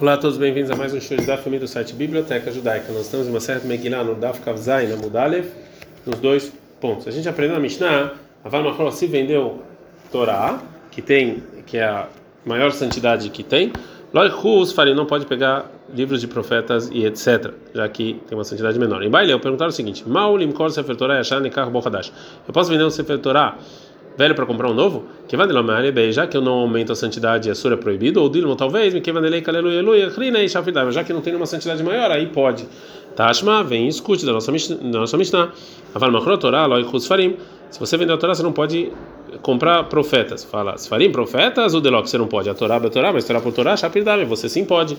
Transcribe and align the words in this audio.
Olá 0.00 0.14
a 0.14 0.16
todos, 0.16 0.36
bem-vindos 0.36 0.72
a 0.72 0.74
mais 0.74 0.92
um 0.92 1.00
show 1.00 1.16
da 1.18 1.36
família 1.36 1.60
do 1.60 1.68
site 1.68 1.94
Biblioteca 1.94 2.50
Judaica. 2.50 2.92
Nós 2.92 3.02
estamos 3.02 3.28
em 3.28 3.30
uma 3.30 3.38
certa 3.38 3.64
Megillah 3.64 4.02
no 4.02 4.16
Daf 4.16 4.40
Kavzai, 4.40 4.88
na 4.88 4.96
Mudalev, 4.96 5.46
nos 6.04 6.18
dois 6.18 6.52
pontos. 6.80 7.06
A 7.06 7.12
gente 7.12 7.28
aprendeu 7.28 7.54
na 7.54 7.60
Mishnah, 7.60 8.12
Aval 8.42 8.64
Machor 8.64 8.90
se 8.90 9.06
vendeu 9.06 9.62
Torá, 10.10 10.60
que 10.90 11.00
tem, 11.00 11.44
que 11.64 11.76
é 11.78 11.84
a 11.84 12.08
maior 12.44 12.72
santidade 12.72 13.30
que 13.30 13.44
tem. 13.44 13.72
Loichus 14.12 14.72
Farim 14.72 14.94
não 14.94 15.06
pode 15.06 15.26
pegar 15.26 15.70
livros 15.94 16.20
de 16.20 16.26
profetas 16.26 16.90
e 16.92 17.06
etc, 17.06 17.52
já 17.72 17.88
que 17.88 18.20
tem 18.26 18.36
uma 18.36 18.44
santidade 18.44 18.76
menor. 18.80 19.00
Em 19.00 19.10
Baile, 19.10 19.30
eu 19.30 19.38
perguntaram 19.38 19.70
o 19.70 19.72
seguinte: 19.72 20.02
Maulim 20.08 20.50
Kor 20.50 20.72
Sefer 20.72 20.96
Torah 20.96 21.18
Yashar 21.18 21.40
Nekar 21.40 21.70
Bochadash. 21.70 22.12
Eu 22.48 22.52
posso 22.52 22.68
vender 22.68 22.84
um 22.84 22.90
Sefer 22.90 23.18
Torah 23.18 23.58
velho 24.16 24.34
para 24.34 24.46
comprar 24.46 24.70
um 24.70 24.74
novo? 24.74 25.04
Que 25.28 25.36
vai 25.36 25.46
já 26.12 26.26
que 26.26 26.36
eu 26.36 26.40
não 26.40 26.54
aumento 26.54 26.92
a 26.92 26.96
santidade, 26.96 27.50
a 27.50 27.54
sura 27.54 27.74
é 27.74 27.76
proibido, 27.76 28.20
ou 28.22 28.28
dilma 28.28 28.56
talvez, 28.56 28.94
que 28.94 29.12
vai 29.12 29.30
já 30.92 31.04
que 31.04 31.12
não 31.12 31.20
tem 31.20 31.32
nenhuma 31.32 31.46
santidade 31.46 31.82
maior, 31.82 32.10
aí 32.10 32.26
pode. 32.26 32.66
Tashma, 33.16 33.62
vem 33.62 33.86
e 33.86 33.88
escute 33.88 34.26
da 34.26 34.32
nossa 34.32 34.50
da 34.52 34.98
nossa 35.00 35.16
Mishnah. 35.16 35.52
Aval 35.94 36.10
Machrot 36.10 36.40
Torah, 36.40 36.66
Loi 36.66 36.84
Farim. 37.06 37.36
Se 37.70 37.80
você 37.80 37.96
vender 37.96 38.12
a 38.12 38.16
Torá, 38.16 38.34
você 38.34 38.42
não 38.42 38.52
pode 38.52 38.92
comprar 39.42 39.84
profetas. 39.84 40.44
Fala, 40.44 40.76
farim 40.78 41.10
profetas, 41.10 41.74
o 41.74 41.80
Delok 41.80 42.08
você 42.08 42.18
não 42.18 42.26
pode. 42.26 42.48
A 42.48 42.54
Torá 42.54 42.76
é 42.76 42.86
a 42.86 42.90
Torá, 42.90 43.12
mas 43.12 43.24
Torá 43.24 43.40
por 43.40 43.52
Torá, 43.52 43.76
Shapidame, 43.76 44.24
você 44.24 44.48
sim 44.48 44.64
pode. 44.64 44.96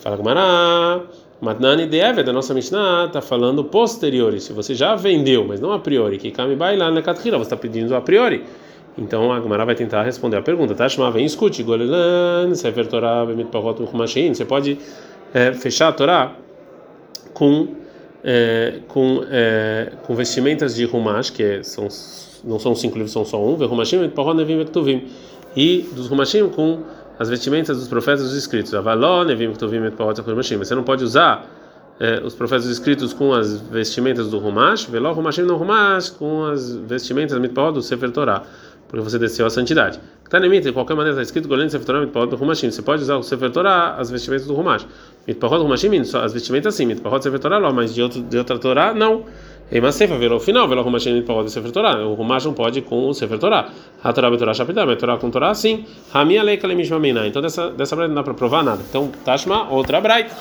Fala 0.00 0.16
Gumará. 0.16 1.00
Matnani 1.40 1.86
Deeve, 1.86 2.22
da 2.22 2.32
nossa 2.32 2.52
Mishnah, 2.52 3.06
está 3.06 3.22
falando 3.22 3.64
posteriori. 3.64 4.40
Se 4.40 4.52
você 4.52 4.74
já 4.74 4.94
vendeu, 4.94 5.44
mas 5.46 5.58
não 5.58 5.72
a 5.72 5.78
priori, 5.78 6.18
que 6.18 6.30
Kami 6.30 6.54
Baila 6.54 6.90
na 6.90 7.00
Kathira, 7.00 7.38
você 7.38 7.44
está 7.44 7.56
pedindo 7.56 7.96
a 7.96 8.00
priori. 8.00 8.44
Então 8.98 9.32
a 9.32 9.40
Gemara 9.40 9.64
vai 9.64 9.74
tentar 9.74 10.02
responder 10.02 10.36
a 10.36 10.42
pergunta. 10.42 10.74
Tá? 10.74 10.86
Shema, 10.86 11.10
vem, 11.10 11.24
escute. 11.24 11.62
Golelan, 11.62 12.54
Sefer 12.54 12.86
Torah, 12.86 13.24
Bemit 13.24 13.50
Pahot, 13.50 13.86
Chumashin. 13.90 14.34
Você 14.34 14.44
pode 14.44 14.78
é, 15.32 15.54
fechar 15.54 15.88
a 15.88 15.92
Torá 15.92 16.34
com, 17.32 17.68
é, 18.22 18.80
com, 18.88 19.24
é, 19.30 19.92
com 20.02 20.14
vestimentas 20.14 20.74
de 20.74 20.84
Rumash, 20.84 21.30
que 21.30 21.42
é, 21.42 21.62
são, 21.62 21.88
não 22.44 22.58
são 22.58 22.74
cinco 22.74 22.96
livros, 22.96 23.12
são 23.12 23.24
só 23.24 23.42
um. 23.42 23.54
Rumashim, 23.54 23.96
Bemit 23.96 24.14
Pahot, 24.14 24.36
Nevim, 24.36 24.58
Vektuvim. 24.58 25.06
E 25.56 25.88
dos 25.94 26.06
Rumashim 26.08 26.48
com 26.48 26.82
as 27.20 27.28
vestimentas 27.28 27.76
dos 27.76 27.86
profetas 27.86 28.22
dos 28.22 28.34
escritos. 28.34 28.72
Você 28.72 30.74
não 30.74 30.82
pode 30.82 31.04
usar 31.04 31.46
é, 32.00 32.18
os 32.24 32.34
profetas 32.34 32.64
escritos 32.64 33.12
com 33.12 33.34
as 33.34 33.60
vestimentas 33.60 34.30
do 34.30 34.38
Rumash, 34.38 34.86
veló 34.86 35.12
Rumashim 35.12 35.42
não 35.42 35.58
Rumash, 35.58 36.08
com 36.08 36.46
as 36.46 36.74
vestimentas 36.74 37.38
mitpahot 37.38 37.74
do 37.74 37.82
Sefer 37.82 38.10
Torah, 38.10 38.42
porque 38.88 39.04
você 39.04 39.18
desceu 39.18 39.44
a 39.44 39.50
santidade. 39.50 40.00
Tanemit, 40.30 40.64
de 40.64 40.72
qualquer 40.72 40.94
maneira 40.94 41.10
está 41.10 41.22
escrito 41.22 41.46
Golem 41.46 41.68
Sefer 41.68 41.84
Torah 41.84 42.00
mitpahot 42.00 42.30
do 42.30 42.36
Rumashim. 42.36 42.70
Você 42.70 42.80
pode 42.80 43.02
usar 43.02 43.16
o 43.16 43.22
Sefer 43.22 43.50
Torah, 43.50 43.96
as 43.98 44.10
vestimentas 44.10 44.46
do 44.46 44.54
Rumash. 44.54 44.86
Mitpahot 45.28 45.62
Rumashim, 45.62 46.00
as 46.00 46.32
vestimentas 46.32 46.74
sim, 46.74 46.86
mitpahot 46.86 47.22
Sefer 47.22 47.38
Torah, 47.38 47.70
mas 47.70 47.94
de, 47.94 48.00
outro, 48.00 48.22
de 48.22 48.38
outra 48.38 48.58
Torah 48.58 48.94
não. 48.94 49.26
Ei, 49.72 49.80
mas 49.80 49.96
virou 49.98 50.38
o 50.38 50.40
final, 50.40 50.66
virou 50.66 50.82
o 50.82 50.84
Rumashim 50.84 51.22
pode 51.22 51.50
Sefer 51.52 51.70
Torah. 51.70 52.04
O 52.04 52.14
Rumash 52.14 52.44
não 52.44 52.52
pode 52.52 52.82
com 52.82 53.08
o 53.08 53.14
Sefer 53.14 53.38
Torah. 53.38 53.70
A 54.02 54.12
Torah 54.12 54.28
Betorah 54.28 54.52
Shapidá, 54.52 54.84
mas 54.84 54.98
Torah 54.98 55.16
com 55.16 55.30
Torah 55.30 55.54
sim. 55.54 55.84
Ramia 56.12 56.42
Leika 56.42 56.66
Lemishmamina. 56.66 57.24
Então 57.26 57.40
dessa 57.40 57.70
dessa 57.70 57.94
braita 57.94 58.08
não 58.08 58.20
dá 58.20 58.24
para 58.24 58.34
provar 58.34 58.64
nada. 58.64 58.82
Então 58.88 59.12
Tashma, 59.24 59.70
outra 59.70 60.00
braita. 60.00 60.34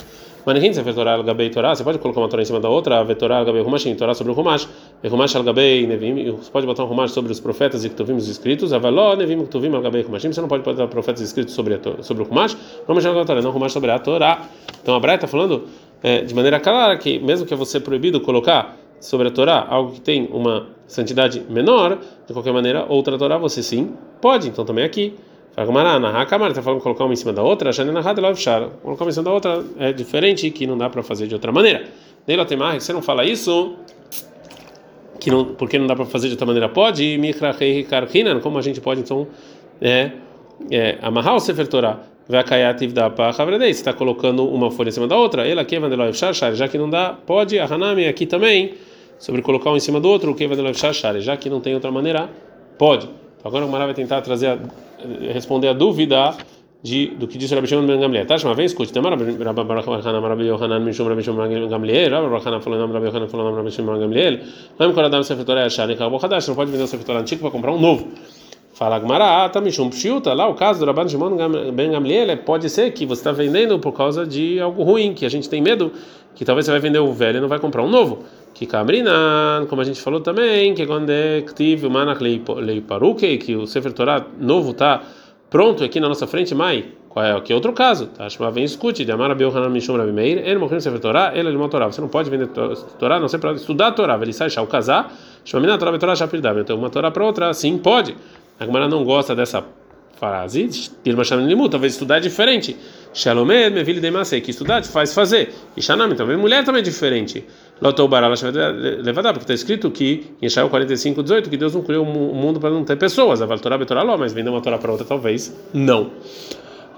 Manequim 0.48 0.74
Sefer 0.74 0.96
Torah 0.96 1.14
Al-Gabei 1.14 1.52
Torah, 1.52 1.76
você 1.76 1.84
pode 1.84 2.00
colocar 2.00 2.22
uma 2.22 2.28
Torah 2.28 2.42
em 2.42 2.46
cima 2.46 2.60
da 2.60 2.70
outra, 2.70 3.02
a 3.02 3.16
Torah 3.16 3.40
Al-Gabei 3.40 3.62
Rumashim, 3.62 3.94
Torah 3.94 4.16
sobre 4.16 4.32
o 4.32 4.36
Rumash, 4.36 4.68
Rumash 5.04 5.36
Al-Gabei 5.36 5.86
Nevim, 5.86 6.32
você 6.32 6.50
pode 6.50 6.66
botar 6.66 6.86
um 6.86 6.88
Rumash 6.88 7.12
sobre 7.12 7.32
os 7.32 7.42
profetas 7.42 7.84
e 7.84 7.90
que 7.90 7.96
tuvimos 7.96 8.28
escritos, 8.28 8.72
Avaló 8.72 9.16
Nevim 9.18 9.46
Ktuvim 9.46 9.76
Al-Gabei 9.76 10.02
Rumashim, 10.02 10.32
você 10.32 10.40
não 10.40 10.48
pode 10.48 10.64
botar 10.64 10.88
profetas 10.88 11.22
escritos 11.22 11.54
sobre, 11.54 11.76
a, 11.76 12.02
sobre 12.02 12.24
o 12.24 12.26
Rumash, 12.26 12.58
Rumash 12.88 13.06
Al-Gabei 13.06 13.44
não 13.44 13.52
Rumash 13.52 13.74
sobre 13.74 13.92
a 13.92 14.00
Torah. 14.00 14.40
Então 14.82 14.96
a 14.96 15.00
Braita 15.00 15.26
está 15.26 15.28
falando 15.28 15.66
é, 16.02 16.22
de 16.22 16.34
maneira 16.34 16.60
clara 16.60 16.98
que 16.98 17.20
mesmo 17.20 17.46
que 17.46 17.54
você 17.54 17.80
proibido 17.80 18.22
colocar 18.22 18.79
sobre 19.00 19.28
a 19.28 19.32
Torá, 19.32 19.66
algo 19.70 19.94
que 19.94 20.02
tem 20.02 20.28
uma 20.32 20.68
santidade 20.88 21.42
menor, 21.50 22.00
de 22.28 22.34
qualquer 22.34 22.54
maneira, 22.54 22.86
outra 22.88 23.18
Torá 23.18 23.38
você 23.38 23.64
sim 23.64 23.94
pode. 24.22 24.50
Então 24.50 24.66
também 24.66 24.84
aqui. 24.84 25.14
Está 25.50 25.66
falando 26.62 26.82
colocar 26.82 27.04
uma 27.04 27.14
em 27.14 27.18
cima 27.18 27.34
da 27.34 27.44
outra, 27.44 27.72
colocar 27.74 29.04
uma 29.04 29.10
em 29.10 29.12
cima 29.12 29.24
da 29.24 29.34
outra 29.34 29.66
é 29.78 29.92
diferente, 29.92 30.50
que 30.52 30.66
não 30.66 30.78
dá 30.78 30.90
para 30.90 31.04
fazer 31.04 31.28
de 31.28 31.34
outra 31.34 31.52
maneira. 31.52 31.84
Neila 32.26 32.46
Temar, 32.46 32.80
você 32.80 32.94
não 32.94 33.02
fala 33.02 33.26
isso, 33.26 33.76
que 35.20 35.30
não, 35.30 35.44
porque 35.44 35.78
não 35.78 35.86
dá 35.86 35.96
para 35.96 36.06
fazer 36.06 36.28
de 36.28 36.34
outra 36.34 36.46
maneira? 36.46 36.70
Pode, 36.70 37.18
como 38.40 38.58
a 38.58 38.62
gente 38.62 38.80
pode 38.80 39.02
então 39.02 39.28
é, 39.82 40.12
é, 40.72 40.98
amarrar 41.02 41.36
o 41.36 41.40
Sefer 41.40 41.68
Torah? 41.68 42.00
Você 42.30 43.70
está 43.70 43.92
colocando 43.92 44.48
uma 44.48 44.70
folha 44.70 44.90
em 44.90 44.92
cima 44.92 45.08
da 45.08 45.18
outra, 45.18 45.48
ela 45.48 45.62
aqui 45.62 45.76
já 46.54 46.68
que 46.68 46.78
não 46.78 46.90
dá, 46.90 47.18
pode, 47.26 47.58
a 47.60 47.66
Hanami 47.66 48.08
aqui 48.08 48.26
também 48.28 48.76
sobre 49.20 49.42
colocar 49.42 49.72
um 49.72 49.78
em 49.78 49.80
cima 49.80 50.00
do 50.00 50.10
outro, 50.10 50.32
o 50.32 50.36
que 50.36 50.48
vai 50.48 50.58
já 51.20 51.38
que 51.38 51.50
não 51.50 51.60
tem 51.60 51.76
outra 51.76 51.92
maneira, 51.92 52.30
pode. 52.78 53.06
Então, 53.06 53.50
agora 53.50 53.66
o 53.66 53.70
Mará 53.70 53.86
vai 53.86 53.94
tentar 53.94 54.22
trazer 54.22 54.48
a, 54.48 55.34
responder 55.34 55.68
a 55.68 55.74
dúvida 55.74 56.36
de, 56.82 57.08
do 57.08 57.28
que 57.28 57.38
disse 57.38 57.54
o 57.54 57.56
Rabi 57.56 57.68
Shimon 57.68 57.86
Ben 57.86 58.00
Gamliel. 58.00 58.26
Tá, 58.26 58.36
uma 58.44 58.56
vez, 58.56 58.72
escute, 58.72 58.94
Tamar 58.94 59.12
Rabbi 59.12 59.32
Yohanan, 59.34 60.22
Rabbi 60.22 60.44
Yohanan, 60.44 60.80
Mishum 60.80 61.08
Rabbi 61.08 61.22
Shimon 61.22 61.68
Gamliel, 61.70 62.10
Rabbi 62.10 62.36
Yohanan 62.36 62.62
falou 62.62 62.80
nome 62.80 62.94
Rabbi 62.94 63.08
Yohanan 63.08 63.28
falou 63.28 63.46
nome 63.46 63.58
Rabbi 63.58 63.72
Shimon 63.72 64.00
Gamliel. 64.00 64.40
Lembra 64.80 64.94
quando 64.94 65.06
Adam 65.08 65.24
Sefer 65.24 65.44
Torah 65.46 65.66
achar, 65.66 65.88
Nekar 65.88 66.10
Bochadash, 66.10 66.48
não 66.48 66.56
pode 66.56 66.72
vender 66.72 66.84
o 66.84 66.88
Sefer 66.88 67.16
antigo 67.16 67.42
para 67.42 67.52
comprar 67.52 67.74
um 67.74 67.80
novo. 67.80 68.08
Fala 68.80 68.96
ah, 68.96 69.50
tá 69.50 69.60
Mishum 69.60 69.90
Pshiuta, 69.90 70.34
lá 70.34 70.48
o 70.48 70.54
caso 70.54 70.80
do 70.80 70.86
Rabban 70.86 71.06
Shimon 71.06 71.36
Ben 71.74 71.92
Gamliel, 71.92 72.38
pode 72.38 72.70
ser 72.70 72.92
que 72.92 73.06
você 73.06 73.20
está 73.20 73.34
vendendo 73.34 73.78
por 73.78 73.92
causa 73.92 74.26
de 74.26 74.58
algo 74.58 74.84
ruim, 74.84 75.14
que 75.14 75.26
a 75.26 75.30
gente 75.30 75.50
tem 75.50 75.62
medo, 75.62 75.92
que 76.34 76.46
talvez 76.46 76.66
você 76.66 76.72
vai 76.72 76.80
vender 76.80 77.00
o 77.00 77.12
velho 77.12 77.40
e 77.40 77.42
não 77.42 77.50
vai 77.50 77.60
comprar 77.60 77.84
um 77.84 77.90
novo 77.90 78.24
que 78.54 78.66
Kamrinan, 78.66 79.66
como 79.68 79.82
a 79.82 79.84
gente 79.84 80.00
falou 80.00 80.22
também, 80.22 80.74
que 80.74 80.88
quando 80.88 81.10
é 81.10 81.44
o 81.86 81.90
Manach 81.90 82.24
Leiparuke, 82.24 83.38
que 83.40 83.54
o 83.54 83.68
Sefer 83.68 83.92
Torah 83.92 84.26
novo 84.40 84.72
está 84.72 85.02
pronto 85.50 85.84
aqui 85.84 86.00
na 86.00 86.08
nossa 86.08 86.26
frente, 86.26 86.56
mai, 86.56 86.86
qual 87.10 87.26
é 87.26 87.42
que 87.42 87.52
é 87.52 87.56
outro 87.56 87.74
caso? 87.74 88.08
Tá? 88.08 88.30
Shema 88.30 88.50
vem 88.50 88.64
escute, 88.64 89.04
de 89.04 89.12
Amara 89.12 89.36
Beuhanan 89.36 89.68
Mishum 89.68 89.98
Rabi 89.98 90.14
Meir, 90.14 90.38
ele 90.38 90.58
morreu 90.58 90.80
Sefer 90.80 91.02
Torah, 91.02 91.34
ele 91.36 91.54
é 91.54 91.68
Torah. 91.68 91.88
Você 91.88 92.00
não 92.00 92.08
pode 92.08 92.30
vender 92.30 92.48
Torah, 92.98 93.20
não 93.20 93.28
sei 93.28 93.40
para 93.40 93.52
estudar 93.52 93.92
Torah, 93.92 94.18
ele 94.22 94.32
sai, 94.32 94.48
o 94.48 94.68
casar, 94.68 95.14
Shema 95.44 95.60
Mina 95.60 95.78
Torah 95.78 95.98
Torah 95.98 96.16
Shapirdav. 96.16 96.62
Então 96.62 96.78
uma 96.78 96.90
Torah 96.90 97.12
para 97.12 97.26
outra, 97.26 97.54
sim, 97.54 97.78
pode. 97.78 98.16
A 98.60 98.66
Gemara 98.66 98.88
não 98.88 99.04
gosta 99.04 99.36
dessa 99.36 99.64
frase, 100.20 100.70
talvez 101.70 101.94
estudar 101.94 102.18
é 102.18 102.20
diferente. 102.20 102.76
Shalomed, 103.14 103.74
Mevili 103.74 104.02
Demasei, 104.02 104.42
que 104.42 104.52
estudar 104.52 104.84
faz 104.84 105.14
fazer. 105.14 105.54
E 105.78 105.82
Shanami, 105.82 106.14
talvez 106.16 106.38
mulher 106.38 106.64
também 106.66 106.82
é 106.82 106.84
diferente. 106.84 107.46
Lotoubarala 107.82 108.36
levadar, 109.02 109.34
porque 109.34 109.46
está 109.46 109.54
escrito 109.54 109.90
que 109.90 110.36
em 110.42 110.46
Israel 110.46 110.70
45, 110.70 111.24
18, 111.24 111.50
que 111.50 111.58
Deus 111.58 111.74
não 111.74 111.82
criou 111.82 112.06
o 112.06 112.36
mundo 112.36 112.60
para 112.60 112.70
não 112.70 112.84
ter 112.84 112.98
pessoas. 112.98 113.42
A 113.42 113.46
Valtorá 113.46 113.78
Betorá 113.78 114.04
mas 114.18 114.34
vender 114.34 114.50
uma 114.50 114.62
Torá 114.62 114.78
para 114.78 114.92
outra, 114.92 115.08
talvez 115.08 115.58
não. 115.74 116.12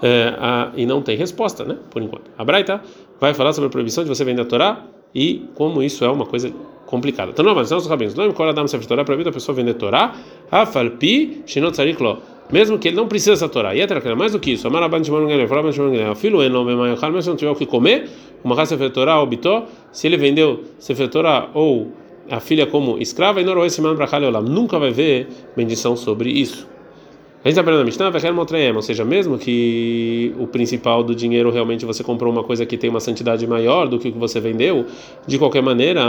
É, 0.02 0.34
a, 0.40 0.72
e 0.76 0.86
não 0.86 1.02
tem 1.02 1.16
resposta, 1.16 1.64
né? 1.64 1.78
Por 1.92 2.02
enquanto. 2.02 2.32
A 2.36 2.44
Braita 2.44 2.82
vai 3.20 3.36
falar 3.36 3.54
sobre 3.54 3.68
a 3.68 3.70
proibição 3.70 4.04
de 4.04 4.10
você 4.10 4.26
vender 4.26 4.42
a 4.42 4.46
Torá 4.46 4.84
e 5.14 5.46
como 5.56 5.82
isso 5.84 6.04
é 6.06 6.10
uma 6.10 6.26
coisa 6.26 6.52
complicada. 6.86 7.32
Então, 7.32 7.44
não, 7.46 7.56
mas 7.56 7.72
os 7.72 7.88
rabinos, 7.88 8.14
não 8.16 8.28
me 8.28 8.34
Adam 8.50 8.68
Sefer 8.68 8.88
Torá, 8.88 9.06
proibido 9.06 9.30
a 9.30 9.34
pessoa 9.34 9.56
vender 9.56 9.76
Torá, 9.76 10.14
Afalpi, 10.52 11.44
Shinot 11.46 11.76
Sariklo 11.76 12.18
mesmo 12.52 12.78
que 12.78 12.90
ele 12.90 12.98
não 12.98 13.08
precisa 13.08 13.34
essa 13.34 13.48
Torá. 13.48 13.74
E 13.74 13.82
é 13.82 14.16
mais 14.16 14.34
do 14.34 14.40
que 14.40 14.52
isso. 14.52 14.68
Amar 14.68 14.84
Abban 14.84 15.04
Shimon 15.04 15.26
Gamliel, 15.26 15.48
fala 15.48 15.62
Abban 15.62 15.72
Shimon 15.72 15.92
Gamliel, 15.92 16.16
filho 16.16 16.44
eno 16.44 16.66
bemayachal, 16.66 17.10
mesmo 17.10 17.22
se 17.22 17.30
não 17.30 17.36
tiver 17.38 17.52
o 17.52 17.56
que 17.56 17.66
comer, 17.66 18.10
uma 18.44 18.56
raça 18.56 18.76
Sefer 18.76 18.92
Torá 18.92 19.20
ou 19.20 19.26
bitó, 19.26 19.66
se 19.92 20.08
ele 20.08 20.18
vendeu 20.18 20.64
Sefer 20.78 21.08
Torá 21.08 21.50
ou 21.54 21.92
a 22.30 22.40
filha 22.40 22.68
como 22.68 22.98
escrava, 22.98 23.42
e 23.42 23.44
não 23.44 23.66
esse 23.66 23.82
man 23.82 23.96
olam, 23.96 24.44
nunca 24.44 24.78
vai 24.78 24.92
ver 24.92 25.28
bendição 25.56 25.96
sobre 25.96 26.30
isso. 26.30 26.68
A 27.44 27.48
gente 27.48 27.58
está 27.58 27.62
aprendendo 27.62 27.82
a 27.82 27.86
Mishnah, 27.86 28.76
ou 28.76 28.82
seja, 28.84 29.04
mesmo 29.04 29.36
que 29.36 30.32
o 30.38 30.46
principal 30.46 31.04
do 31.04 31.16
dinheiro 31.16 31.50
realmente 31.50 31.84
você 31.88 32.04
comprou 32.04 32.32
uma 32.32 32.44
coisa 32.44 32.68
que 32.68 32.78
tem 32.78 32.88
uma 32.88 33.00
santidade 33.00 33.48
maior 33.48 33.88
do 33.88 33.98
que 33.98 34.10
o 34.10 34.12
que 34.12 34.18
você 34.20 34.40
vendeu, 34.40 34.86
de 35.26 35.40
qualquer 35.40 35.64
maneira, 35.64 36.04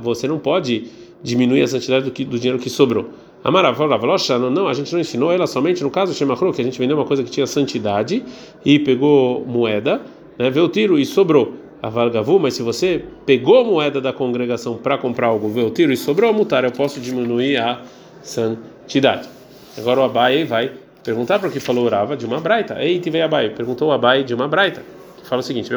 você 0.00 0.26
não 0.26 0.38
pode 0.38 0.84
diminuir 1.22 1.60
a 1.60 1.68
santidade 1.68 2.06
do, 2.06 2.10
que, 2.10 2.24
do 2.24 2.38
dinheiro 2.38 2.58
que 2.58 2.70
sobrou. 2.70 3.10
Amaravolocha, 3.44 4.38
não, 4.38 4.66
a 4.66 4.72
gente 4.72 4.90
não 4.94 5.00
ensinou 5.00 5.30
ela 5.30 5.46
somente 5.46 5.82
no 5.82 5.90
caso 5.90 6.14
Shemachru, 6.14 6.54
que 6.54 6.62
a 6.62 6.64
gente 6.64 6.78
vendeu 6.78 6.96
uma 6.96 7.04
coisa 7.04 7.22
que 7.22 7.30
tinha 7.30 7.46
santidade 7.46 8.24
e 8.64 8.78
pegou 8.78 9.44
moeda, 9.44 10.00
né, 10.38 10.48
veio 10.48 10.64
o 10.64 10.68
tiro 10.70 10.98
e 10.98 11.04
sobrou. 11.04 11.52
A 11.82 11.90
Valgavu, 11.90 12.38
mas 12.38 12.54
se 12.54 12.62
você 12.62 13.04
pegou 13.26 13.62
moeda 13.62 14.00
da 14.00 14.12
congregação 14.12 14.76
para 14.76 14.96
comprar 14.96 15.26
algo, 15.26 15.50
veio 15.50 15.66
o 15.66 15.70
tiro 15.70 15.92
e 15.92 15.96
sobrou, 15.98 16.32
mutar, 16.32 16.64
eu 16.64 16.72
posso 16.72 16.98
diminuir 16.98 17.58
a 17.58 17.82
santidade. 18.22 19.41
Agora 19.76 20.00
o 20.00 20.02
Abai 20.02 20.44
vai 20.44 20.72
perguntar 21.02 21.38
para 21.38 21.48
o 21.48 21.52
que 21.52 21.60
falou 21.60 21.84
Urava 21.84 22.16
de 22.16 22.26
uma 22.26 22.40
braita. 22.40 22.82
Ei, 22.82 22.98
tive 22.98 23.20
Abai, 23.20 23.50
perguntou 23.50 23.88
o 23.88 23.92
Abai 23.92 24.22
de 24.24 24.34
uma 24.34 24.48
braita. 24.48 24.82
Fala 25.24 25.40
o 25.40 25.42
seguinte: 25.42 25.70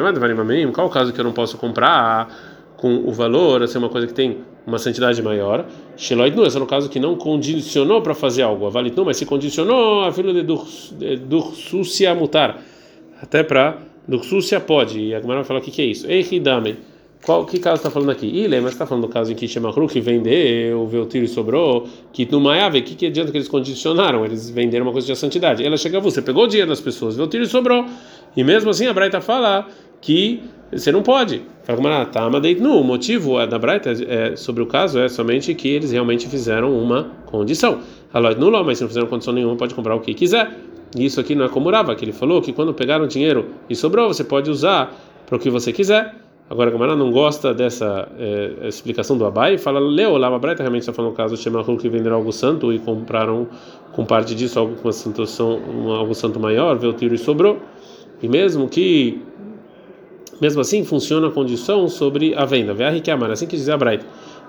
qual 0.72 0.86
o 0.86 0.90
caso 0.90 1.12
que 1.12 1.20
eu 1.20 1.24
não 1.24 1.32
posso 1.32 1.56
comprar 1.56 2.28
com 2.76 2.94
o 2.96 3.12
valor, 3.12 3.62
assim, 3.62 3.78
uma 3.78 3.88
coisa 3.88 4.06
que 4.06 4.12
tem 4.12 4.38
uma 4.66 4.78
santidade 4.78 5.22
maior. 5.22 5.64
Sheloid 5.96 6.36
nu, 6.36 6.44
esse 6.44 6.56
é 6.56 6.60
no 6.60 6.66
caso 6.66 6.88
que 6.88 7.00
não 7.00 7.16
condicionou 7.16 8.02
para 8.02 8.14
fazer 8.14 8.42
algo. 8.42 8.66
Avalit 8.66 8.96
nu, 8.96 9.04
mas 9.04 9.16
se 9.16 9.24
condicionou, 9.24 10.04
a 10.04 10.12
filha 10.12 10.32
de 10.32 11.16
dursucia 11.16 12.14
mutar, 12.14 12.62
até 13.22 13.42
para 13.42 13.78
Duxúcia 14.06 14.60
pode. 14.60 15.00
E 15.00 15.14
a 15.14 15.20
Gemara 15.20 15.40
vai 15.40 15.44
falar 15.44 15.60
o 15.60 15.62
que, 15.62 15.70
que 15.70 15.82
é 15.82 15.86
isso. 15.86 16.06
Ei, 16.06 16.26
Hidame. 16.30 16.76
Qual, 17.24 17.44
que 17.44 17.58
caso 17.58 17.76
está 17.76 17.90
falando 17.90 18.10
aqui? 18.10 18.26
Ilê, 18.26 18.60
mas 18.60 18.72
está 18.72 18.86
falando 18.86 19.06
do 19.06 19.12
caso 19.12 19.32
em 19.32 19.34
que 19.34 19.48
Shemahru, 19.48 19.88
que 19.88 20.00
vendeu, 20.00 20.86
vê 20.86 20.98
o 20.98 21.06
tiro 21.06 21.24
e 21.24 21.28
sobrou, 21.28 21.88
que 22.12 22.28
no 22.30 22.40
Maiave, 22.40 22.78
o 22.78 22.82
que, 22.82 22.94
que 22.94 23.06
adianta 23.06 23.32
que 23.32 23.38
eles 23.38 23.48
condicionaram? 23.48 24.24
Eles 24.24 24.48
venderam 24.48 24.86
uma 24.86 24.92
coisa 24.92 25.06
de 25.06 25.16
santidade. 25.16 25.64
Ela 25.64 25.76
chega 25.76 25.98
a 25.98 26.00
você, 26.00 26.22
pegou 26.22 26.44
o 26.44 26.46
dinheiro 26.46 26.68
das 26.68 26.80
pessoas, 26.80 27.16
vê 27.16 27.22
o 27.22 27.26
tiro 27.26 27.42
e 27.42 27.46
sobrou. 27.46 27.84
E 28.36 28.44
mesmo 28.44 28.70
assim 28.70 28.86
a 28.86 28.92
Braita 28.92 29.20
fala 29.20 29.66
que 30.00 30.40
você 30.70 30.92
não 30.92 31.02
pode. 31.02 31.42
Fala, 31.64 32.06
tá, 32.06 32.26
o 32.26 32.84
motivo 32.84 33.44
da 33.46 33.58
Braita 33.58 33.90
é, 33.90 34.36
sobre 34.36 34.62
o 34.62 34.66
caso 34.66 34.98
é 34.98 35.08
somente 35.08 35.54
que 35.54 35.68
eles 35.68 35.90
realmente 35.90 36.28
fizeram 36.28 36.78
uma 36.78 37.10
condição. 37.26 37.80
Alot 38.12 38.38
nulo, 38.38 38.62
mas 38.64 38.78
se 38.78 38.84
não 38.84 38.88
fizeram 38.88 39.06
condição 39.08 39.34
nenhuma, 39.34 39.56
pode 39.56 39.74
comprar 39.74 39.94
o 39.96 40.00
que 40.00 40.14
quiser. 40.14 40.50
E 40.96 41.04
isso 41.04 41.20
aqui 41.20 41.34
não 41.34 41.44
é 41.44 41.48
como 41.48 41.70
Rava, 41.70 41.94
que 41.94 42.04
ele 42.04 42.12
falou 42.12 42.40
que 42.40 42.52
quando 42.52 42.72
pegaram 42.72 43.06
dinheiro 43.06 43.46
e 43.68 43.74
sobrou, 43.74 44.08
você 44.08 44.22
pode 44.22 44.50
usar 44.50 44.94
para 45.26 45.36
o 45.36 45.38
que 45.38 45.50
você 45.50 45.72
quiser. 45.72 46.14
Agora, 46.48 46.70
a 46.70 46.72
Gamara 46.72 46.94
não 46.94 47.10
gosta 47.10 47.52
dessa 47.52 48.08
é, 48.18 48.68
explicação 48.68 49.18
do 49.18 49.24
Abai 49.24 49.54
e 49.54 49.58
fala: 49.58 49.80
Leu, 49.80 50.16
lá, 50.16 50.28
a 50.28 50.38
Braita 50.38 50.62
realmente 50.62 50.82
está 50.82 50.92
falando 50.92 51.12
o 51.12 51.14
caso 51.14 51.34
de 51.34 51.42
Shemahu 51.42 51.76
que 51.76 51.88
venderam 51.88 52.16
algo 52.16 52.32
santo 52.32 52.72
e 52.72 52.78
compraram 52.78 53.48
com 53.92 54.04
parte 54.04 54.32
disso 54.34 54.58
algo 54.58 54.76
uma 54.82 54.92
santuação, 54.92 55.58
um, 55.58 55.90
algo 55.90 56.14
santo 56.14 56.38
maior, 56.38 56.78
veio 56.78 56.92
o 56.92 56.96
tiro 56.96 57.14
e 57.14 57.18
sobrou. 57.18 57.58
E 58.22 58.28
mesmo 58.28 58.68
que, 58.68 59.20
mesmo 60.40 60.60
assim, 60.60 60.84
funciona 60.84 61.26
a 61.26 61.30
condição 61.30 61.88
sobre 61.88 62.32
a 62.34 62.44
venda. 62.44 62.72
Vê 62.72 63.00
que 63.00 63.10
amar, 63.10 63.30
assim 63.30 63.46
que 63.46 63.56
dizer 63.56 63.72
a 63.72 63.76
Braita. 63.76 64.06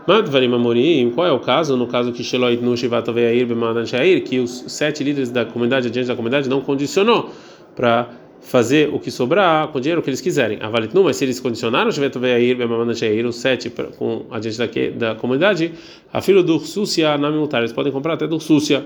Madvarim 0.08 0.54
Amorim, 0.54 1.12
qual 1.14 1.28
é 1.28 1.32
o 1.32 1.40
caso? 1.40 1.76
No 1.76 1.88
caso 1.88 2.14
que 2.14 2.24
Sheloid 2.24 2.64
Nushivat 2.64 3.12
Veyair 3.12 3.46
Bemadan 3.46 3.86
Shair, 3.86 4.24
que 4.24 4.40
os 4.40 4.64
sete 4.68 5.04
líderes 5.04 5.32
da 5.32 5.44
comunidade, 5.46 5.88
adiante 5.88 6.08
da 6.08 6.16
comunidade, 6.16 6.48
não 6.48 6.62
condicionou 6.62 7.30
para 7.76 8.08
fazer 8.48 8.90
o 8.94 9.00
que 9.00 9.12
sobrar 9.12 9.68
com 9.68 9.78
o 9.78 9.82
dinheiro 9.82 10.02
que 10.02 10.10
eles 10.10 10.22
quiserem. 10.22 10.58
Avalit 10.62 10.96
nu, 10.96 11.04
mas 11.04 11.18
se 11.18 11.26
eles 11.26 11.38
condicionaram 11.38 11.92
Shevet 11.92 12.18
Veyair 12.18 12.56
Bemadan 12.56 12.94
Shair, 12.96 13.26
os 13.26 13.36
sete 13.36 13.70
com 13.98 14.26
adiante 14.32 14.58
da, 14.58 15.12
da 15.12 15.16
comunidade, 15.16 15.74
a 16.14 16.22
filho 16.22 16.42
do 16.42 16.58
Súcia 16.60 17.18
na 17.18 17.30
mutar, 17.30 17.60
eles 17.60 17.74
podem 17.74 17.92
comprar 17.92 18.14
até 18.14 18.26
do 18.26 18.40
Súcia. 18.40 18.86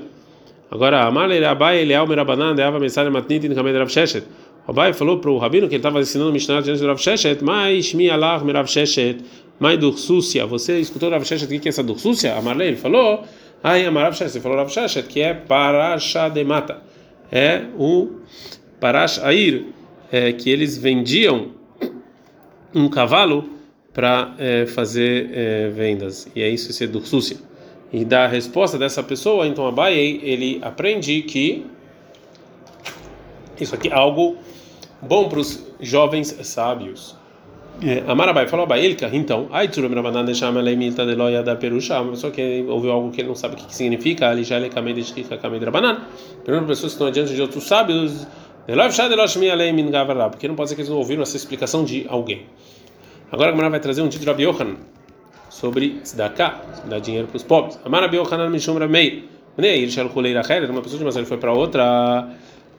Agora, 0.71 1.03
Amalei 1.03 1.43
Abai 1.43 1.79
Elial 1.79 2.07
Merabanan, 2.07 2.55
Deava 2.55 2.79
Mensagem 2.79 3.11
Matnit 3.11 3.45
in 3.45 3.53
Kamed 3.53 3.77
Rav 3.77 3.89
Sheshet. 3.89 4.23
O 4.67 4.71
Abai 4.71 4.93
falou 4.93 5.19
para 5.19 5.29
o 5.29 5.37
Rabino 5.37 5.67
que 5.67 5.75
ele 5.75 5.79
estava 5.79 5.99
ensinando 5.99 6.31
Mishnah 6.31 6.61
diante 6.61 6.81
do 6.81 6.87
Rav 6.87 6.97
Sheshet, 6.97 7.43
mas 7.43 7.85
Shmi 7.85 8.09
Allah 8.09 8.43
Merav 8.43 8.67
Sheshet. 8.67 9.17
Mai 9.59 9.77
Dursúcia, 9.77 10.43
você 10.47 10.79
escutou 10.79 11.11
Rav 11.11 11.23
Sheshet, 11.23 11.55
o 11.55 11.59
que 11.59 11.67
é 11.67 11.69
essa 11.69 11.83
Dursúcia? 11.83 12.35
Amarlei, 12.35 12.69
ele 12.69 12.77
falou, 12.77 13.23
ai, 13.63 13.85
Amarav 13.85 14.15
Sheshet, 14.15 14.37
ele 14.37 14.41
falou 14.41 14.57
Rav 14.57 14.71
Sheshet, 14.71 15.07
que 15.07 15.21
é 15.21 15.35
Parasha 15.35 16.29
de 16.29 16.43
Mata, 16.43 16.81
é 17.31 17.65
o 17.77 18.21
Parash 18.81 19.19
Air, 19.19 19.67
é, 20.11 20.33
que 20.33 20.49
eles 20.49 20.77
vendiam 20.77 21.51
um 22.73 22.89
cavalo 22.89 23.47
para 23.93 24.33
é, 24.39 24.65
fazer 24.65 25.29
é, 25.33 25.69
vendas, 25.69 26.27
e 26.35 26.41
é 26.41 26.49
isso, 26.49 26.71
esse 26.71 26.83
é 26.83 26.87
Dursúcia. 26.87 27.37
E 27.93 28.03
da 28.03 28.25
resposta 28.25 28.77
dessa 28.77 29.03
pessoa, 29.03 29.45
então 29.45 29.67
Abai, 29.67 29.93
ele 29.93 30.59
aprende 30.63 31.21
que 31.21 31.65
isso 33.59 33.75
aqui 33.75 33.89
é 33.89 33.93
algo 33.93 34.37
bom 35.01 35.29
para 35.29 35.39
os 35.39 35.63
jovens 35.79 36.35
sábios. 36.41 37.15
É, 37.83 38.03
Amarabai 38.07 38.47
falou 38.47 38.65
então, 39.13 39.47
loia 41.15 41.41
da 41.41 41.55
perusha, 41.55 41.99
uma 41.99 42.11
pessoa 42.11 42.31
que 42.31 42.65
ouviu 42.67 42.91
algo 42.91 43.11
que 43.11 43.21
ele 43.21 43.27
não 43.27 43.35
sabe 43.35 43.55
o 43.55 43.57
que 43.57 43.75
significa, 43.75 44.31
ele 44.31 44.43
kamei 45.37 45.59
de 45.59 45.65
rabanan. 45.65 46.01
Pergunta 46.43 46.67
pessoas 46.67 46.93
que 46.93 46.95
estão 46.95 47.07
adiante 47.07 47.33
de 47.33 47.41
outros 47.41 47.67
sábios, 47.67 48.27
porque 50.29 50.47
não 50.47 50.55
pode 50.55 50.69
ser 50.69 50.75
que 50.75 50.81
eles 50.81 50.89
não 50.89 50.97
ouviram 50.97 51.23
essa 51.23 51.35
explicação 51.35 51.83
de 51.83 52.05
alguém. 52.07 52.45
Agora 53.31 53.49
a 53.49 53.51
Gemara 53.51 53.69
vai 53.69 53.79
trazer 53.79 54.01
um 54.01 54.09
título 54.09 54.35
de 54.35 54.43
Rabi 54.43 54.43
Yohanan 54.43 54.77
sobre 55.49 55.99
Tzedakah, 56.01 56.61
dar 56.85 56.99
dinheiro 56.99 57.27
para 57.27 57.37
os 57.37 57.43
pobres. 57.43 57.79
Amar 57.83 58.01
Rabi 58.01 58.17
Yohanan 58.17 58.49
Mishum 58.49 58.77
Ramei. 58.77 59.29
Uma 59.57 60.81
pessoa 60.81 60.97
de 60.97 61.03
uma 61.03 61.25
foi 61.25 61.37
para 61.37 61.51
outra 61.51 62.29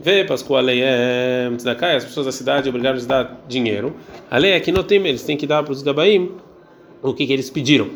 Vê, 0.01 0.25
Pascoal, 0.25 0.69
é 0.69 1.51
Tzedakah, 1.57 1.97
as 1.97 2.05
pessoas 2.05 2.27
da 2.27 2.33
cidade 2.33 2.69
obrigaram 2.69 2.99
a 2.99 3.05
dar 3.05 3.41
dinheiro. 3.47 3.95
A 4.31 4.39
lei 4.39 4.53
é 4.53 4.61
que 4.61 4.73
não 4.73 4.83
tem, 4.83 4.99
eles 5.07 5.23
têm 5.23 5.37
que 5.37 5.47
dar 5.47 5.63
para 5.63 5.73
os 5.73 5.83
Gabaim 5.83 6.33
o 7.03 7.13
que, 7.13 7.27
que 7.27 7.33
eles 7.33 7.51
pediram. 7.51 7.91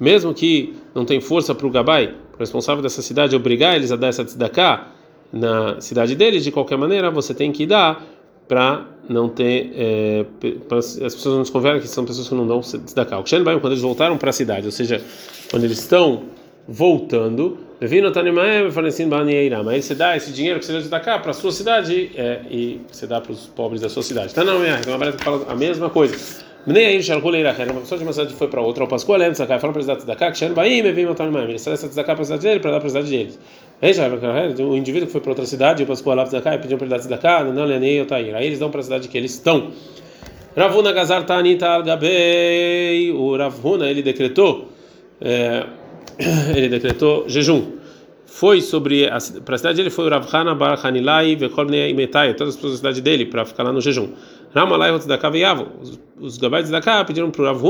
Mesmo 0.00 0.34
que 0.34 0.74
não 0.94 1.04
tem 1.04 1.20
força 1.20 1.54
para 1.54 1.66
o 1.66 1.70
Gabai, 1.70 2.14
responsável 2.38 2.82
dessa 2.82 3.02
cidade, 3.02 3.36
obrigar 3.36 3.76
eles 3.76 3.92
a 3.92 3.96
dar 3.96 4.08
essa 4.08 4.24
Tzedakah 4.24 4.91
na 5.32 5.80
cidade 5.80 6.14
deles, 6.14 6.44
de 6.44 6.52
qualquer 6.52 6.76
maneira, 6.76 7.10
você 7.10 7.32
tem 7.32 7.50
que 7.50 7.66
dar 7.66 8.04
para 8.46 8.86
não 9.08 9.28
ter. 9.28 9.72
É, 9.74 10.26
as 10.70 11.14
pessoas 11.14 11.34
não 11.34 11.42
desconfiarem 11.42 11.80
que 11.80 11.88
são 11.88 12.04
pessoas 12.04 12.28
que 12.28 12.34
não 12.34 12.46
dão 12.46 12.60
Tzedakah. 12.60 13.18
O 13.18 13.22
Kshen 13.22 13.42
quando 13.44 13.68
eles 13.68 13.80
voltaram 13.80 14.18
para 14.18 14.30
a 14.30 14.32
cidade, 14.32 14.66
ou 14.66 14.72
seja, 14.72 15.02
quando 15.50 15.64
eles 15.64 15.78
estão 15.78 16.24
voltando, 16.68 17.58
vindo 17.80 18.10
Tanimaem 18.12 18.70
Falecim 18.70 19.08
Banieira, 19.08 19.62
mas 19.62 19.84
você 19.84 19.94
dá 19.94 20.16
esse 20.16 20.32
dinheiro 20.32 20.60
que 20.60 20.66
você 20.66 20.80
da 20.82 21.00
cá 21.00 21.18
para 21.18 21.30
a 21.30 21.34
sua 21.34 21.50
cidade 21.50 22.12
é, 22.14 22.40
e 22.50 22.80
você 22.90 23.06
dá 23.06 23.20
para 23.20 23.32
os 23.32 23.46
pobres 23.46 23.80
da 23.80 23.88
sua 23.88 24.02
cidade. 24.02 24.34
Tá 24.34 24.44
não, 24.44 24.62
é, 24.62 24.78
então 24.80 24.94
a 24.94 25.12
fala 25.12 25.46
a 25.48 25.54
mesma 25.54 25.90
coisa. 25.90 26.14
Nem 26.64 26.86
aí 26.86 27.02
Shalkuleira, 27.02 27.56
uma 27.72 27.80
pessoa 27.80 27.98
de 27.98 28.04
uma 28.04 28.12
cidade 28.12 28.34
foi 28.34 28.46
para 28.46 28.60
outra, 28.60 28.84
o 28.84 28.86
Pascoal 28.86 29.18
Sakai, 29.34 29.58
fala 29.58 29.72
para 29.72 29.80
a 29.80 29.82
cidade 29.82 30.06
da 30.06 30.14
cá, 30.14 30.30
que 30.30 30.38
Shen 30.38 30.52
Baim, 30.52 30.82
vem 30.92 31.06
o 31.06 31.14
Tanimaem, 31.14 31.50
ele 31.50 31.58
traz 31.58 31.82
essa 31.82 32.04
cá 32.04 32.14
para 32.14 32.22
a 32.22 32.24
cidade 32.24 32.42
dele 32.42 32.60
para 32.60 32.70
dar 32.70 32.78
para 32.78 32.86
a 32.86 32.90
cidade 32.90 33.10
deles. 33.10 33.38
O 33.82 34.76
indivíduo 34.76 35.06
que 35.06 35.12
foi 35.12 35.20
para 35.20 35.30
outra 35.32 35.44
cidade, 35.44 35.84
Pascoal 35.84 36.14
lá 36.14 36.24
da 36.24 36.40
cá 36.40 36.54
e 36.54 36.58
pediu 36.58 36.78
para 36.78 36.86
ele 36.86 36.96
dar 36.96 37.08
da 37.08 37.18
cá, 37.18 37.42
não 37.42 37.66
nem 37.66 37.94
eu 37.94 38.06
Tair. 38.06 38.32
Aí 38.36 38.46
eles 38.46 38.60
dão 38.60 38.70
para 38.70 38.78
a 38.78 38.82
cidade 38.84 39.08
que 39.08 39.18
eles 39.18 39.34
estão. 39.34 39.72
Ravuna 40.56 40.92
Gazar 40.92 41.24
Tanita 41.24 41.66
Al-Gabei, 41.66 43.10
o 43.10 43.36
Ravuna 43.36 43.90
ele 43.90 44.00
decretou. 44.00 44.68
É, 45.20 45.66
ele 46.54 46.68
decretou 46.68 47.28
jejum. 47.28 47.72
Foi 48.24 48.60
sobre 48.60 49.06
a, 49.06 49.18
para 49.44 49.56
a 49.56 49.58
cidade 49.58 49.76
dele 49.76 49.90
foi 49.90 50.06
o 50.06 50.08
Rav 50.08 50.26
Hana 50.32 50.54
Bar 50.54 50.78
Hanilai 50.86 51.34
Vekolne 51.34 51.90
Imetai, 51.90 52.34
todas 52.34 52.54
as 52.54 52.56
pessoas 52.56 52.74
da 52.74 52.78
cidade 52.78 53.00
dele 53.00 53.26
para 53.26 53.44
ficar 53.44 53.64
lá 53.64 53.72
no 53.72 53.80
jejum. 53.80 54.10
Ramalai 54.54 54.96
Tzedakah 54.96 55.30
Veiavo, 55.30 55.66
os 56.20 56.38
gabais 56.38 56.66
de 56.66 56.70
Tzedakah 56.70 57.04
pediram 57.04 57.30
para 57.30 57.42
o 57.42 57.44
Rav 57.46 57.60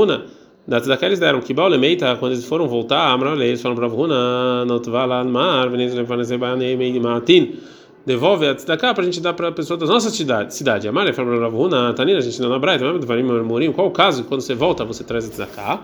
Huna 0.65 0.77
da 0.77 0.81
Tzedakah 0.81 1.05
eles 1.07 1.19
deram 1.19 1.41
que 1.41 1.53
Lemeita, 1.53 2.15
quando 2.17 2.33
eles 2.33 2.45
foram 2.45 2.67
voltar, 2.67 3.11
Amrale, 3.11 3.45
eles 3.45 3.61
falaram 3.61 3.79
para 3.79 3.87
Rav 3.87 3.99
Huna, 3.99 4.65
Notvala 4.65 5.23
Mar, 5.23 5.69
Venez 5.69 5.93
Levanese 5.93 6.37
Bayanei 6.37 6.99
Matin 6.99 7.59
devolve 8.05 8.47
a 8.47 8.55
tzedakah 8.55 8.93
para 8.93 9.03
a 9.03 9.05
gente 9.05 9.21
dar 9.21 9.33
para 9.33 9.47
a 9.47 9.51
pessoa 9.51 9.77
da 9.77 9.85
nossa 9.85 10.09
cidade. 10.09 10.53
cidade. 10.53 10.87
Amália 10.87 11.13
falou 11.13 11.33
para 11.33 11.43
Ravuna, 11.45 11.93
Tanina, 11.93 12.19
a 12.19 12.21
gente 12.21 12.41
não 12.41 12.49
na 12.49 12.59
Braita, 12.59 12.85
qual 13.73 13.87
o 13.87 13.91
caso? 13.91 14.23
Quando 14.25 14.41
você 14.41 14.53
volta, 14.53 14.83
você 14.83 15.03
traz 15.03 15.25
a 15.25 15.29
tzedakah. 15.29 15.81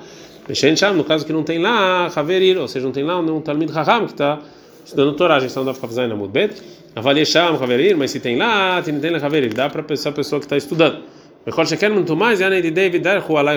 No 0.95 1.03
caso 1.03 1.25
que 1.25 1.31
não 1.31 1.43
tem 1.43 1.59
lá, 1.59 2.11
Haverir, 2.13 2.57
ou 2.57 2.67
seja, 2.67 2.85
não 2.85 2.91
tem 2.91 3.03
lá 3.03 3.19
um 3.19 3.39
Talmid 3.39 3.71
Raham 3.71 4.05
que 4.05 4.13
está 4.13 4.39
estudando 4.83 5.13
Torá, 5.13 5.35
a 5.35 5.39
gente 5.39 5.49
está 5.49 5.59
no 5.59 5.67
Daf 5.67 5.79
Kavzai 5.79 6.07
na 6.07 6.15
Mudbet. 6.15 6.61
Avalie 6.95 7.25
Sham, 7.25 7.53
Haverir, 7.53 7.95
mas 7.95 8.11
se 8.11 8.19
tem 8.19 8.35
lá, 8.35 8.81
tem 8.81 9.11
lá 9.11 9.19
Haverir, 9.19 9.53
dá 9.53 9.69
para 9.69 9.85
essa 9.93 10.11
pessoa 10.11 10.39
que 10.39 10.45
está 10.45 10.57
estudando. 10.57 11.03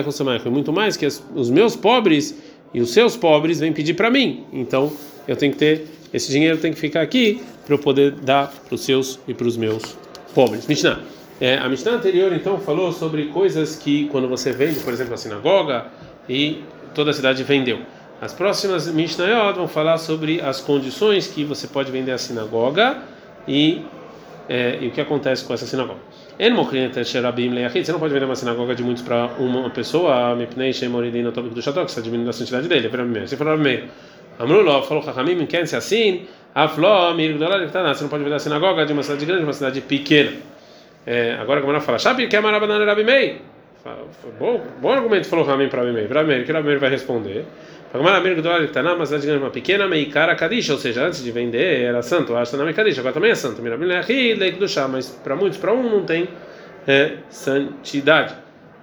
Muito 0.05 0.23
mais, 0.23 0.43
muito 0.45 0.73
mais 0.73 0.97
que 0.97 1.05
os 1.05 1.49
meus 1.49 1.75
pobres 1.75 2.35
e 2.73 2.81
os 2.81 2.91
seus 2.91 3.15
pobres 3.15 3.59
vêm 3.59 3.71
pedir 3.71 3.93
para 3.93 4.09
mim. 4.09 4.45
Então, 4.51 4.91
eu 5.27 5.35
tenho 5.35 5.51
que 5.51 5.59
ter 5.59 5.87
esse 6.13 6.31
dinheiro 6.31 6.59
tem 6.59 6.71
que 6.71 6.79
ficar 6.79 7.01
aqui 7.01 7.41
para 7.65 7.73
eu 7.73 7.79
poder 7.79 8.11
dar 8.11 8.47
para 8.47 8.75
os 8.75 8.81
seus 8.81 9.19
e 9.27 9.33
para 9.33 9.47
os 9.47 9.57
meus 9.57 9.97
pobres. 10.35 10.67
Mishnah. 10.67 10.99
É, 11.41 11.57
a 11.57 11.67
Mishnah 11.67 11.93
anterior 11.93 12.31
então 12.31 12.59
falou 12.59 12.91
sobre 12.93 13.25
coisas 13.25 13.75
que 13.75 14.07
quando 14.09 14.27
você 14.27 14.51
vende, 14.51 14.79
por 14.81 14.93
exemplo, 14.93 15.15
a 15.15 15.17
sinagoga 15.17 15.87
e 16.29 16.63
toda 16.93 17.09
a 17.09 17.13
cidade 17.13 17.43
vendeu. 17.43 17.79
As 18.21 18.31
próximas 18.31 18.87
Mishnayot 18.87 19.57
vão 19.57 19.67
falar 19.67 19.97
sobre 19.97 20.39
as 20.39 20.61
condições 20.61 21.27
que 21.27 21.43
você 21.43 21.65
pode 21.65 21.91
vender 21.91 22.11
a 22.11 22.17
sinagoga 22.17 22.99
e, 23.47 23.81
é, 24.47 24.77
e 24.79 24.87
o 24.87 24.91
que 24.91 25.01
acontece 25.01 25.43
com 25.43 25.53
essa 25.53 25.65
sinagoga. 25.65 25.99
Você 26.39 27.91
não 27.91 27.99
pode 27.99 28.13
vender 28.13 28.25
uma 28.25 28.35
sinagoga 28.35 28.75
de 28.75 28.83
muitos 28.83 29.03
para 29.03 29.27
uma 29.39 29.69
pessoa, 29.69 30.35
que 30.37 30.59
está 30.59 32.01
diminuindo 32.01 32.29
a 32.29 32.33
santidade 32.33 32.67
dele. 32.67 32.89
Você 33.25 33.37
falou 33.37 33.57
meio. 33.57 33.85
Amrulo 34.39 34.81
falou 34.83 35.03
Chachamim, 35.03 35.45
quer 35.45 35.67
ser 35.67 35.75
assim? 35.75 36.25
Afló, 36.55 37.13
você 37.13 38.03
não 38.03 38.09
pode 38.09 38.23
ver 38.23 38.33
a 38.33 38.39
sinagoga 38.39 38.85
de 38.85 38.93
uma 38.93 39.03
cidade 39.03 39.25
grande, 39.25 39.41
de 39.41 39.47
uma 39.47 39.53
cidade 39.53 39.81
pequena. 39.81 40.31
É, 41.05 41.37
agora 41.39 41.59
como 41.59 41.73
ela 41.73 41.81
fala, 41.81 41.99
Shabi 41.99 42.27
que 42.27 42.35
é 42.35 42.41
Marabanana 42.41 42.85
Rabi 42.85 43.03
Mei. 43.03 43.41
Bom, 44.39 44.61
bom 44.81 44.91
argumento 44.91 45.27
falou 45.27 45.45
Ramim 45.45 45.67
para 45.67 45.81
Rabi 45.81 45.93
Mei. 45.93 46.07
Rabi 46.07 46.27
Mei, 46.27 46.43
que 46.43 46.51
Rabi 46.51 46.67
Mei 46.67 46.77
vai 46.77 46.89
responder? 46.89 47.45
Taná, 48.73 48.95
uma 48.95 49.49
pequena, 49.51 49.87
Meikara 49.87 50.35
Kadish, 50.35 50.71
ou 50.71 50.79
seja, 50.79 51.05
antes 51.05 51.23
de 51.23 51.31
vender 51.31 51.83
era 51.83 52.01
santo, 52.01 52.35
Arsanam 52.35 52.73
Kadish, 52.73 52.97
agora 52.97 53.13
também 53.13 53.29
é 53.29 53.35
santo. 53.35 53.61
Mirabim 53.61 53.85
Leachid, 53.85 54.39
Leik 54.39 54.57
do 54.57 54.67
Chá, 54.67 54.87
mas 54.87 55.09
para 55.09 55.35
muitos, 55.35 55.59
para 55.59 55.71
um 55.71 55.83
não 55.83 56.03
tem 56.03 56.27
é, 56.87 57.17
santidade, 57.29 58.33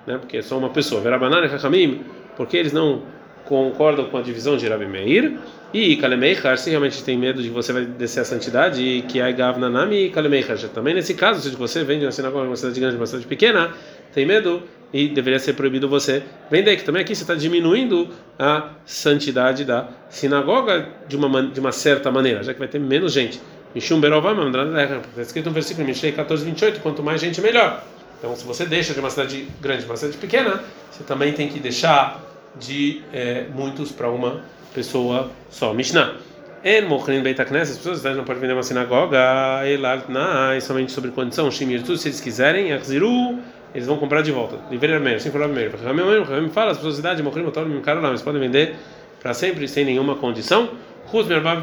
né? 0.07 0.17
Porque 0.17 0.37
é 0.37 0.43
só 0.43 0.57
uma 0.57 0.71
pessoa. 0.71 1.01
Verabanana 1.01 1.47
e 1.47 2.01
porque 2.37 2.57
eles 2.57 2.73
não 2.73 3.03
concordam 3.47 4.05
com 4.05 4.17
a 4.17 4.23
divisão 4.23 4.57
de 4.57 4.69
Rabi 4.69 4.87
Meir 4.87 5.39
e 5.75 5.97
Kalemeichar, 5.97 6.57
se 6.57 6.71
realmente 6.71 7.03
tem 7.03 7.19
medo 7.19 7.43
de 7.43 7.49
que 7.49 7.55
você 7.55 7.73
vai 7.73 7.85
descer 7.85 8.21
a 8.21 8.25
santidade, 8.25 8.81
e 8.81 9.03
que 9.03 9.21
é 9.21 9.33
Gavnanami 9.33 10.07
e 10.07 10.11
Kalemeichar. 10.11 10.57
Também 10.69 10.95
nesse 10.95 11.15
caso, 11.15 11.41
se 11.41 11.57
você 11.57 11.83
vende 11.83 12.05
uma 12.05 12.13
sinagoga 12.13 12.47
uma 12.47 12.55
cidade 12.55 12.79
grande, 12.79 12.97
uma 12.97 13.07
cidade 13.07 13.27
pequena, 13.27 13.73
tem 14.15 14.25
medo 14.25 14.63
e 14.93 15.09
deveria 15.09 15.39
ser 15.39 15.55
proibido 15.55 15.89
você 15.89 16.23
vender. 16.51 16.77
Que 16.77 16.85
também 16.85 17.03
aqui 17.03 17.15
você 17.15 17.23
está 17.23 17.35
diminuindo 17.35 18.09
a 18.39 18.71
santidade 18.85 19.65
da 19.65 19.89
sinagoga 20.09 20.89
de 21.09 21.17
uma, 21.17 21.43
de 21.43 21.61
uma 21.61 21.73
certa 21.73 22.11
maneira, 22.11 22.43
já 22.43 22.53
que 22.53 22.59
vai 22.59 22.69
ter 22.69 22.79
menos 22.79 23.13
gente. 23.13 23.41
Mishum 23.75 24.01
Berovam, 24.01 24.49
está 24.49 25.23
escrito 25.23 25.47
no 25.47 25.53
versículo 25.53 25.87
Mishlei 25.87 26.13
14, 26.13 26.45
28, 26.45 26.81
quanto 26.81 27.03
mais 27.03 27.21
gente, 27.21 27.41
melhor. 27.41 27.85
Então, 28.19 28.35
se 28.35 28.45
você 28.45 28.67
deixa 28.67 28.93
de 28.93 29.01
uma 29.01 29.11
cidade 29.11 29.47
grande 29.61 29.85
para 29.85 29.93
uma 29.93 29.97
cidade 29.97 30.19
pequena, 30.19 30.63
você 30.91 31.05
também 31.05 31.33
tem 31.33 31.49
que 31.49 31.61
deixar 31.61 32.21
de 32.59 33.03
é, 33.13 33.47
muitos 33.55 33.93
para 33.93 34.11
uma 34.11 34.43
pessoa 34.75 35.31
só. 35.51 35.73
Mishnah. 35.73 36.15
En 36.63 36.83
mochrin 36.83 37.23
beit 37.23 37.41
as 37.41 37.49
pessoas 37.49 38.03
não 38.15 38.23
podem 38.23 38.43
vender 38.43 38.53
uma 38.53 38.63
sinagoga, 38.63 39.19
elartnai, 39.67 40.61
somente 40.61 40.93
sobre 40.93 41.11
condição, 41.11 41.51
shimirtu, 41.51 41.97
se 41.97 42.09
eles 42.09 42.21
quiserem, 42.21 42.75
achziru, 42.75 43.39
eles 43.75 43.87
vão 43.87 43.97
comprar 43.97 44.23
de 44.23 44.33
volta. 44.33 44.57
Livremente, 44.71 45.17
assim 45.17 45.31
falou 45.31 45.49
primeiro. 45.49 46.25
Ramim 46.25 46.49
fala, 46.51 46.73
as 46.73 46.79
pessoas 46.79 46.95
de 46.95 47.01
idade, 47.01 47.23
mochrin, 47.23 47.43
motor, 47.43 47.67
caro 47.83 48.01
lá, 48.01 48.11
mas 48.11 48.23
podem 48.23 48.41
vender 48.41 48.75
para 49.21 49.35
sempre, 49.35 49.69
sem 49.69 49.85
nenhuma 49.85 50.17
condição. 50.17 50.71
Rus 51.07 51.27
mervav 51.27 51.63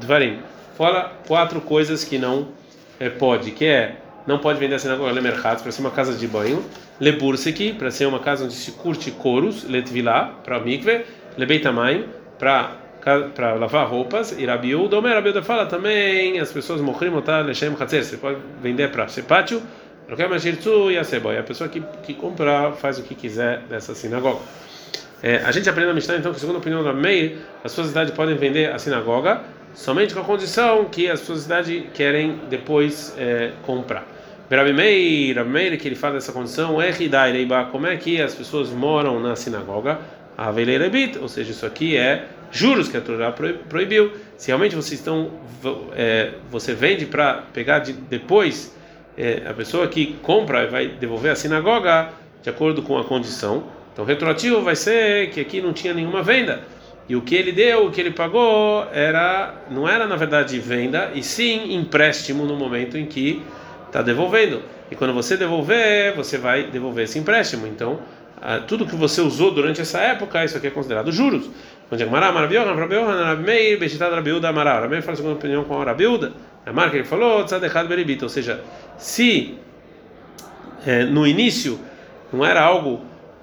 dvarim. 0.00 0.38
Fora 0.76 1.12
quatro 1.26 1.60
coisas 1.60 2.04
que 2.04 2.18
não 2.18 2.48
é, 2.98 3.08
pode, 3.08 3.50
que 3.50 3.66
é 3.66 3.96
não 4.26 4.38
pode 4.38 4.58
vender 4.58 4.74
a 4.76 4.78
sinagoga 4.78 5.10
lemerchat 5.10 5.62
para 5.62 5.72
ser 5.72 5.80
uma 5.80 5.90
casa 5.90 6.14
de 6.14 6.26
banho, 6.26 6.64
leburseki 7.00 7.72
para 7.72 7.90
ser 7.90 8.06
uma 8.06 8.18
casa 8.18 8.44
onde 8.44 8.54
se 8.54 8.72
curte 8.72 9.10
couros, 9.10 9.64
letvilá 9.64 10.34
para 10.44 10.60
mikve, 10.60 11.04
lebeitamai 11.36 12.06
para 12.38 12.80
para 13.34 13.54
lavar 13.54 13.88
roupas, 13.88 14.38
e 14.38 14.44
Rabiuda, 14.44 14.98
Omer 14.98 15.14
Rabiuda 15.14 15.42
fala 15.42 15.64
também, 15.64 16.38
as 16.38 16.52
pessoas 16.52 16.82
morrim 16.82 17.08
otar 17.08 17.42
lechem 17.42 17.74
chatzer, 17.74 18.04
você 18.04 18.18
pode 18.18 18.36
vender 18.62 18.90
para 18.90 19.08
ser 19.08 19.22
pátio, 19.22 19.62
e 21.32 21.38
a 21.38 21.42
pessoa 21.42 21.68
que, 21.68 21.80
que 22.02 22.14
compra 22.14 22.72
faz 22.72 22.98
o 22.98 23.02
que 23.02 23.14
quiser 23.14 23.60
dessa 23.68 23.94
sinagoga. 23.94 24.40
É, 25.22 25.36
a 25.36 25.52
gente 25.52 25.68
aprende 25.68 25.88
na 25.88 25.94
Mishnah 25.94 26.16
então 26.16 26.32
que 26.32 26.40
segundo 26.40 26.56
a 26.56 26.58
opinião 26.58 26.82
da 26.82 26.92
Meir, 26.92 27.38
as 27.62 27.72
sociedades 27.72 28.12
podem 28.14 28.36
vender 28.36 28.72
a 28.72 28.78
sinagoga 28.78 29.42
somente 29.74 30.14
com 30.14 30.20
a 30.20 30.24
condição 30.24 30.86
que 30.86 31.08
as 31.08 31.20
sociedades 31.20 31.84
querem 31.94 32.40
depois 32.48 33.14
é, 33.18 33.52
comprar. 33.62 34.06
Rabi 34.50 34.72
Meir, 34.72 35.36
Rabi 35.36 35.50
Meir, 35.50 35.78
que 35.78 35.86
ele 35.86 35.94
fala 35.94 36.14
dessa 36.14 36.32
condição, 36.32 36.82
é 36.82 36.92
como 37.70 37.86
é 37.86 37.96
que 37.96 38.20
as 38.20 38.34
pessoas 38.34 38.70
moram 38.70 39.20
na 39.20 39.36
sinagoga, 39.36 39.98
a 40.36 40.50
Veileirebit, 40.50 41.18
ou 41.18 41.28
seja, 41.28 41.52
isso 41.52 41.66
aqui 41.66 41.96
é 41.96 42.26
juros 42.50 42.88
que 42.88 42.96
a 42.96 43.00
Torá 43.00 43.30
proibiu. 43.30 44.10
Se 44.36 44.48
realmente 44.48 44.74
vocês 44.74 44.98
estão, 44.98 45.30
é, 45.94 46.32
você 46.50 46.74
vende 46.74 47.06
para 47.06 47.42
pegar 47.52 47.80
de, 47.80 47.92
depois, 47.92 48.74
é, 49.20 49.42
a 49.46 49.52
pessoa 49.52 49.86
que 49.86 50.14
compra 50.22 50.66
vai 50.66 50.88
devolver 50.88 51.30
a 51.30 51.36
sinagoga 51.36 52.08
de 52.42 52.48
acordo 52.48 52.80
com 52.80 52.96
a 52.96 53.04
condição. 53.04 53.64
Então, 53.92 54.02
retroativo 54.04 54.62
vai 54.62 54.74
ser 54.74 55.28
que 55.28 55.40
aqui 55.40 55.60
não 55.60 55.74
tinha 55.74 55.92
nenhuma 55.92 56.22
venda. 56.22 56.62
E 57.06 57.14
o 57.14 57.20
que 57.20 57.34
ele 57.34 57.52
deu, 57.52 57.86
o 57.86 57.90
que 57.90 58.00
ele 58.00 58.12
pagou, 58.12 58.86
era 58.92 59.54
não 59.70 59.86
era 59.86 60.06
na 60.06 60.16
verdade 60.16 60.58
venda, 60.58 61.10
e 61.14 61.22
sim 61.22 61.74
empréstimo 61.74 62.46
no 62.46 62.56
momento 62.56 62.96
em 62.96 63.04
que 63.04 63.42
está 63.86 64.00
devolvendo. 64.00 64.62
E 64.90 64.96
quando 64.96 65.12
você 65.12 65.36
devolver, 65.36 66.14
você 66.14 66.38
vai 66.38 66.64
devolver 66.64 67.04
esse 67.04 67.18
empréstimo. 67.18 67.66
Então, 67.66 67.98
tudo 68.66 68.86
que 68.86 68.96
você 68.96 69.20
usou 69.20 69.50
durante 69.50 69.80
essa 69.80 69.98
época, 69.98 70.42
isso 70.44 70.56
aqui 70.56 70.68
é 70.68 70.70
considerado 70.70 71.12
juros. 71.12 71.50
Onde 71.90 72.02
é 72.04 72.06
Mará, 72.06 72.32
Marabilha, 72.32 72.64
Marabilha, 72.64 73.04
Rabimeir, 73.04 73.78
Bechitad 73.78 74.14
Rabiuda, 74.14 74.48
Amará. 74.48 74.74
Rabimeir 74.76 75.02
fala 75.02 75.12
a 75.12 75.16
segunda 75.16 75.34
opinião 75.34 75.64
com 75.64 75.82
a 75.82 75.84
Rabiuda. 75.84 76.32
A 76.64 76.72
marca 76.72 76.96
ele 76.96 77.04
falou, 77.04 77.44
Tzadechad 77.44 77.88
Beribita. 77.88 78.24
Ou 78.24 78.28
seja, 78.28 78.62
se 78.98 79.54
é, 80.86 81.04
no 81.04 81.26
início 81.26 81.78
não 82.32 82.44
era 82.44 82.62
algo 82.62 83.00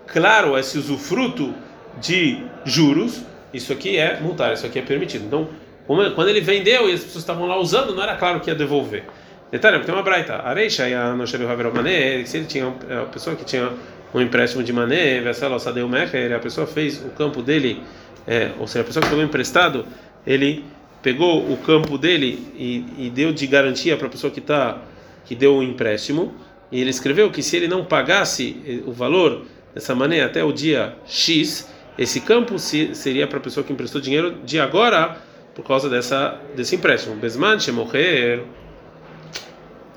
claro 0.07 0.57
esse 0.57 0.77
usufruto 0.77 1.53
de 1.99 2.43
juros, 2.63 3.23
isso 3.53 3.73
aqui 3.73 3.97
é 3.97 4.19
multar, 4.19 4.53
isso 4.53 4.65
aqui 4.65 4.79
é 4.79 4.81
permitido. 4.81 5.25
Então, 5.25 5.49
quando 5.85 6.29
ele 6.29 6.41
vendeu 6.41 6.89
e 6.89 6.93
as 6.93 7.01
pessoas 7.01 7.23
estavam 7.23 7.47
lá 7.47 7.57
usando, 7.57 7.95
não 7.95 8.03
era 8.03 8.15
claro 8.15 8.39
que 8.39 8.49
ia 8.49 8.55
devolver. 8.55 9.05
Detalhe, 9.51 9.83
tem 9.83 9.95
uma 9.95 10.03
braita. 10.03 10.35
Areixa 10.35 10.87
e 10.89 10.93
a 10.93 11.13
Nosheru 11.13 11.47
Haverov 11.49 11.73
Mané, 11.73 12.23
se 12.25 12.37
ele 12.37 12.45
tinha, 12.45 12.67
a 12.67 13.05
pessoa 13.05 13.35
que 13.35 13.45
tinha 13.45 13.71
um 14.13 14.21
empréstimo 14.21 14.63
de 14.63 14.73
mané, 14.73 15.19
a 15.19 16.39
pessoa 16.39 16.67
fez 16.67 17.03
o 17.03 17.09
campo 17.09 17.41
dele, 17.41 17.81
é, 18.25 18.51
ou 18.59 18.67
seja, 18.67 18.81
a 18.81 18.85
pessoa 18.85 19.03
que 19.03 19.09
pegou 19.09 19.23
emprestado, 19.23 19.85
ele 20.25 20.65
pegou 21.07 21.49
o 21.49 21.55
campo 21.55 21.97
dele 21.97 22.51
e, 22.57 22.83
e 22.97 23.09
deu 23.09 23.31
de 23.31 23.47
garantia 23.47 23.95
para 23.95 24.07
a 24.07 24.09
pessoa 24.09 24.29
que 24.29 24.41
tá, 24.41 24.81
que 25.23 25.35
deu 25.35 25.55
o 25.55 25.63
empréstimo, 25.63 26.35
e 26.69 26.81
ele 26.81 26.89
escreveu 26.89 27.31
que 27.31 27.41
se 27.41 27.55
ele 27.55 27.65
não 27.65 27.85
pagasse 27.85 28.57
eh, 28.67 28.81
o 28.85 28.91
valor 28.91 29.45
dessa 29.73 29.95
maneira 29.95 30.25
até 30.25 30.43
o 30.43 30.51
dia 30.51 30.97
X, 31.05 31.71
esse 31.97 32.19
campo 32.19 32.59
seria 32.59 33.25
para 33.25 33.37
a 33.37 33.41
pessoa 33.41 33.63
que 33.63 33.71
emprestou 33.71 34.01
dinheiro 34.01 34.35
de 34.43 34.59
agora 34.59 35.15
por 35.55 35.63
causa 35.63 35.89
dessa 35.89 36.41
desse 36.53 36.75
empréstimo. 36.75 37.15
Besman 37.15 37.57
morrer 37.71 38.43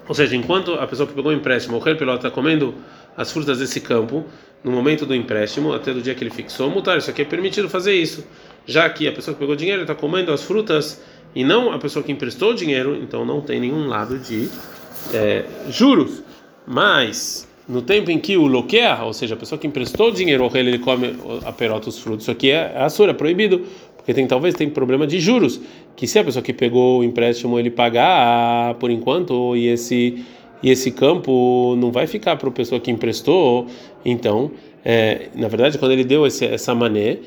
ou 0.06 0.14
seja, 0.14 0.36
enquanto 0.36 0.74
a 0.74 0.86
pessoa 0.86 1.08
que 1.08 1.12
pegou 1.12 1.32
o 1.32 1.34
empréstimo, 1.34 1.76
o 1.76 1.82
piloto 1.82 2.18
está 2.18 2.30
comendo 2.30 2.72
as 3.16 3.32
frutas 3.32 3.58
desse 3.58 3.80
campo, 3.80 4.24
no 4.62 4.70
momento 4.70 5.04
do 5.04 5.14
empréstimo, 5.14 5.72
até 5.72 5.92
do 5.92 6.00
dia 6.00 6.14
que 6.14 6.22
ele 6.22 6.30
fixou, 6.30 6.70
mutar, 6.70 6.98
isso 6.98 7.10
aqui 7.10 7.22
é 7.22 7.24
permitido 7.24 7.68
fazer 7.68 7.94
isso. 7.94 8.24
Já 8.66 8.88
que 8.88 9.08
a 9.08 9.12
pessoa 9.12 9.34
que 9.34 9.40
pegou 9.40 9.56
dinheiro 9.56 9.82
está 9.82 9.94
comendo 9.94 10.32
as 10.32 10.42
frutas 10.42 11.00
e 11.34 11.44
não 11.44 11.72
a 11.72 11.78
pessoa 11.78 12.02
que 12.02 12.12
emprestou 12.12 12.54
dinheiro, 12.54 12.96
então 12.96 13.24
não 13.24 13.40
tem 13.40 13.60
nenhum 13.60 13.86
lado 13.86 14.18
de 14.18 14.48
é, 15.12 15.44
juros. 15.68 16.22
Mas 16.66 17.48
no 17.68 17.82
tempo 17.82 18.10
em 18.10 18.18
que 18.18 18.36
o 18.36 18.46
loquear, 18.46 19.04
ou 19.04 19.12
seja, 19.12 19.34
a 19.34 19.36
pessoa 19.38 19.58
que 19.58 19.66
emprestou 19.66 20.10
dinheiro, 20.10 20.50
ele 20.54 20.78
come 20.78 21.16
a 21.44 21.52
perota 21.52 21.88
os 21.88 21.98
frutos, 21.98 22.24
isso 22.24 22.30
aqui 22.30 22.50
é, 22.50 22.72
é 22.74 22.82
assura, 22.82 23.12
é 23.12 23.14
proibido, 23.14 23.64
porque 23.96 24.12
tem 24.12 24.26
talvez 24.26 24.54
tem 24.54 24.68
problema 24.68 25.06
de 25.06 25.20
juros, 25.20 25.60
que 25.94 26.06
se 26.06 26.18
a 26.18 26.24
pessoa 26.24 26.42
que 26.42 26.52
pegou 26.52 27.00
o 27.00 27.04
empréstimo 27.04 27.58
ele 27.58 27.70
pagar 27.70 28.74
por 28.74 28.90
enquanto 28.90 29.56
e 29.56 29.68
esse 29.68 30.24
e 30.62 30.70
esse 30.70 30.90
campo 30.90 31.74
não 31.78 31.90
vai 31.90 32.06
ficar 32.06 32.36
para 32.36 32.48
a 32.48 32.52
pessoa 32.52 32.80
que 32.80 32.90
emprestou, 32.90 33.66
então, 34.04 34.50
é, 34.84 35.28
na 35.34 35.48
verdade, 35.48 35.78
quando 35.78 35.92
ele 35.92 36.04
deu 36.04 36.26
esse, 36.26 36.44
essa 36.44 36.74
mané, 36.74 37.18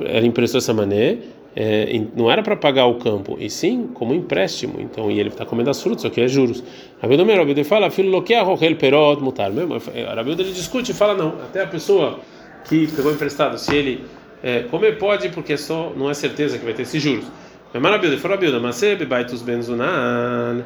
ele 0.00 0.26
emprestou 0.26 0.58
essa 0.58 0.74
mané, 0.74 1.18
é, 1.54 2.00
não 2.16 2.30
era 2.30 2.42
para 2.42 2.56
pagar 2.56 2.86
o 2.86 2.94
campo, 2.94 3.36
e 3.38 3.50
sim 3.50 3.88
como 3.92 4.14
empréstimo. 4.14 4.80
Então, 4.80 5.10
e 5.10 5.20
ele 5.20 5.28
está 5.28 5.44
comendo 5.44 5.70
as 5.70 5.82
frutas, 5.82 6.04
o 6.04 6.10
que 6.10 6.20
é 6.20 6.28
juros. 6.28 6.62
Rabildo 7.00 7.24
Rabildo 7.24 7.64
fala, 7.64 7.90
filho 7.90 8.10
loquear 8.10 8.44
rohel 8.44 8.76
perot 8.76 9.22
mutar. 9.22 9.50
Mesmo, 9.50 9.76
Rabildo 10.14 10.42
ele 10.42 10.52
discute 10.52 10.92
e 10.92 10.94
fala 10.94 11.14
não, 11.14 11.28
até 11.42 11.62
a 11.62 11.66
pessoa 11.66 12.20
que 12.64 12.86
pegou 12.88 13.12
emprestado, 13.12 13.58
se 13.58 13.74
ele 13.74 14.04
é, 14.42 14.60
comer 14.60 14.98
pode, 14.98 15.28
porque 15.28 15.56
só 15.56 15.92
não 15.96 16.10
é 16.10 16.14
certeza 16.14 16.58
que 16.58 16.64
vai 16.64 16.74
ter 16.74 16.82
esses 16.82 17.02
juros. 17.02 17.26
Mas 17.72 17.82
Rabildo 17.82 18.18
falou 18.18 18.36
Rabildo, 18.36 18.60
mas 18.60 18.82
baitus 19.08 19.42
benzunan. 19.42 20.62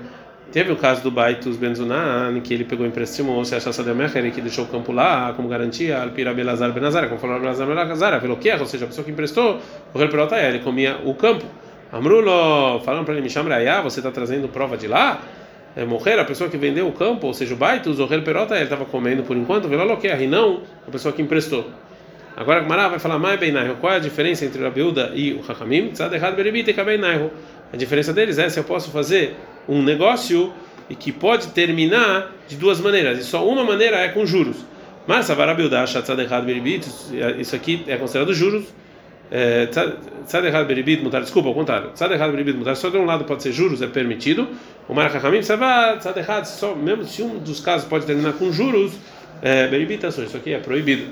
Teve 0.53 0.73
o 0.73 0.77
caso 0.77 1.03
do 1.03 1.11
Baitus 1.11 1.57
Benzunan, 1.57 2.41
que 2.41 2.55
ele 2.55 2.65
pegou 2.65 2.87
empréstimo, 2.87 3.33
ou 3.33 3.45
se 3.45 3.55
achasse 3.55 3.83
de 3.83 4.31
que 4.31 4.41
deixou 4.41 4.65
o 4.65 4.69
campo 4.69 4.93
lá 4.93 5.33
como 5.35 5.49
garantia, 5.49 6.01
Alpira 6.01 6.33
Belazar 6.33 6.73
Benazar, 6.73 7.09
como 7.09 7.21
falou 7.21 7.41
Belazar 7.41 7.67
Benazar, 7.67 8.21
pelo 8.21 8.37
que 8.37 8.51
ou 8.53 8.65
seja, 8.65 8.85
a 8.85 8.89
pessoa 8.89 9.05
que 9.05 9.11
emprestou, 9.11 9.61
o 9.93 9.99
rei 9.99 10.09
Perota 10.09 10.37
ele 10.41 10.61
comia 10.61 10.99
o 11.05 11.15
campo. 11.15 11.45
Amrulo, 11.93 12.81
falando 12.81 13.05
para 13.05 13.15
ele, 13.15 13.23
me 13.23 13.31
chama 13.31 13.51
você 13.83 14.01
está 14.01 14.11
trazendo 14.11 14.49
prova 14.49 14.77
de 14.77 14.87
lá? 14.87 15.21
É, 15.75 15.85
morrer 15.85 16.19
a 16.19 16.25
pessoa 16.25 16.49
que 16.49 16.57
vendeu 16.57 16.89
o 16.89 16.93
campo, 16.93 17.27
ou 17.27 17.35
seja, 17.35 17.53
o 17.53 17.57
Baitus, 17.57 17.99
o 17.99 18.07
Perota, 18.23 18.55
ele 18.55 18.65
estava 18.65 18.85
comendo 18.85 19.25
por 19.25 19.37
enquanto, 19.37 19.69
Veloloquer, 19.69 20.23
e 20.23 20.27
não 20.27 20.63
a 20.87 20.91
pessoa 20.91 21.13
que 21.13 21.21
emprestou. 21.21 21.67
Agora 22.37 22.63
Mará 22.63 22.89
vai 22.89 22.99
falar 22.99 23.19
mais 23.19 23.41
bem 23.41 23.51
qual 23.81 23.95
é 23.95 23.97
a 23.97 23.99
diferença 23.99 24.45
entre 24.45 24.61
a 24.61 24.65
Rabiuda 24.65 25.13
e 25.15 25.33
o 25.33 25.41
Hakamim? 25.41 25.89
Tzad 25.93 26.13
errado 26.13 26.37
beribita 26.37 26.71
e 26.71 26.75
A 27.73 27.77
diferença 27.77 28.13
deles 28.13 28.39
é 28.39 28.49
se 28.49 28.59
eu 28.59 28.65
posso 28.65 28.91
fazer 28.91 29.37
um 29.69 29.83
negócio 29.83 30.53
e 30.89 30.95
que 30.95 31.11
pode 31.11 31.49
terminar 31.49 32.33
de 32.47 32.57
duas 32.57 32.81
maneiras, 32.81 33.19
e 33.19 33.25
só 33.25 33.47
uma 33.47 33.65
maneira 33.65 33.97
é 33.97 34.09
com 34.09 34.25
juros. 34.25 34.57
Mas 35.07 35.29
isso 37.39 37.57
aqui 37.57 37.85
é 37.87 37.97
considerado 37.97 38.35
juros. 38.35 38.65
Tzad 40.25 40.45
errado 40.45 40.67
beribit 40.67 41.03
mutar, 41.03 41.21
desculpa, 41.21 41.49
ao 41.49 41.55
contrário. 41.55 41.91
Tzad 41.91 42.13
errado 42.13 42.31
beribit 42.31 42.57
mutar, 42.57 42.77
só 42.77 42.89
de 42.89 42.97
um 42.97 43.05
lado 43.05 43.25
pode 43.25 43.43
ser 43.43 43.53
juros, 43.53 43.83
é 43.83 43.87
permitido. 43.87 44.49
O 44.89 44.95
marachamim, 44.95 45.41
tzad 45.41 46.17
errado, 46.17 46.47
só 46.47 46.75
mesmo 46.75 47.05
se 47.05 47.23
um 47.23 47.39
dos 47.39 47.61
casos 47.61 47.89
pode 47.89 48.07
terminar 48.07 48.33
com 48.35 48.53
juros, 48.53 48.93
beribit, 49.71 50.07
isso 50.07 50.37
aqui 50.37 50.53
é 50.53 50.59
proibido. 50.59 51.11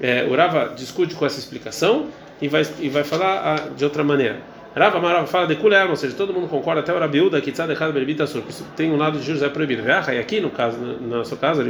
É, 0.00 0.24
o 0.28 0.34
Rava 0.34 0.74
discute 0.76 1.14
com 1.14 1.24
essa 1.24 1.38
explicação 1.38 2.08
e 2.42 2.48
vai, 2.48 2.66
e 2.80 2.88
vai 2.88 3.04
falar 3.04 3.70
de 3.76 3.84
outra 3.84 4.02
maneira. 4.02 4.40
Rava 4.74 4.98
Marava 4.98 5.26
fala 5.26 5.46
de 5.46 5.54
Kuleam, 5.54 5.90
ou 5.90 5.96
seja, 5.96 6.16
todo 6.16 6.32
mundo 6.32 6.48
concorda, 6.48 6.80
até 6.80 6.92
o 6.92 6.98
Rabiuda, 6.98 7.40
que 7.40 7.52
tzad 7.52 7.70
echad 7.70 7.92
beribita 7.92 8.26
sur, 8.26 8.42
tem 8.76 8.90
um 8.90 8.96
lado 8.96 9.18
de 9.18 9.24
juros 9.24 9.42
é 9.42 9.48
proibido. 9.48 9.84
E 9.86 10.18
aqui, 10.18 10.40
no 10.40 10.50
caso, 10.50 10.76
no 10.78 11.18
nosso 11.18 11.36
caso, 11.36 11.62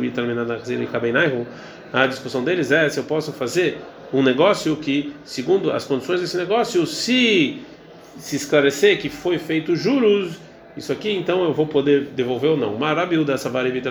a 1.92 2.06
discussão 2.06 2.42
deles 2.42 2.72
é 2.72 2.88
se 2.88 2.98
eu 2.98 3.04
posso 3.04 3.32
fazer 3.32 3.78
um 4.10 4.22
negócio 4.22 4.74
que, 4.76 5.14
segundo 5.22 5.70
as 5.70 5.84
condições 5.84 6.20
desse 6.22 6.36
negócio, 6.36 6.86
se 6.86 7.60
se 8.16 8.36
esclarecer 8.36 8.98
que 9.00 9.08
foi 9.08 9.38
feito 9.38 9.74
juros, 9.74 10.38
isso 10.76 10.92
aqui, 10.92 11.12
então 11.12 11.44
eu 11.44 11.52
vou 11.52 11.66
poder 11.66 12.08
devolver 12.14 12.50
ou 12.50 12.56
não. 12.56 12.76
Marabil 12.76 13.24
dessa 13.24 13.48
varevita 13.48 13.90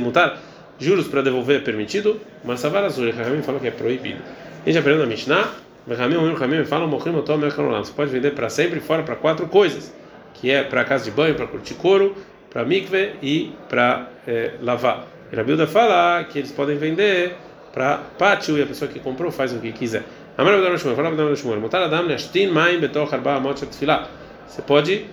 mutar, 0.00 0.38
juros 0.78 1.08
para 1.08 1.22
devolver 1.22 1.56
é 1.56 1.60
permitido, 1.60 2.20
mas 2.44 2.60
Savar 2.60 2.84
Azul, 2.84 3.10
Ramim 3.10 3.42
fala 3.42 3.58
que 3.58 3.68
é 3.68 3.70
proibido. 3.70 4.20
A 4.64 4.68
gente 4.68 4.78
aprende 4.78 5.00
na 5.00 5.06
Mishnah, 5.06 5.50
Ramim, 5.86 6.64
fala, 6.64 6.86
Você 6.86 7.92
pode 7.92 8.10
vender 8.10 8.32
para 8.32 8.48
sempre 8.48 8.80
fora 8.80 9.02
para 9.02 9.16
quatro 9.16 9.46
coisas, 9.46 9.92
que 10.32 10.50
é 10.50 10.64
para 10.64 10.82
casa 10.84 11.04
de 11.04 11.10
banho, 11.10 11.34
para 11.34 11.46
curtir 11.46 11.74
couro, 11.74 12.16
para 12.48 12.64
mikve 12.64 13.12
e 13.22 13.52
para 13.68 14.08
é, 14.26 14.52
lavar. 14.62 15.06
Rabilda 15.34 15.66
fala 15.66 16.24
que 16.24 16.38
eles 16.38 16.52
podem 16.52 16.76
vender 16.76 17.36
para 17.72 17.98
pátio 18.18 18.56
e 18.56 18.62
a 18.62 18.66
pessoa 18.66 18.90
que 18.90 19.00
comprou 19.00 19.30
faz 19.30 19.52
o 19.52 19.58
que 19.58 19.72
quiser. 19.72 20.04
Você 24.46 24.62
pode 24.62 25.06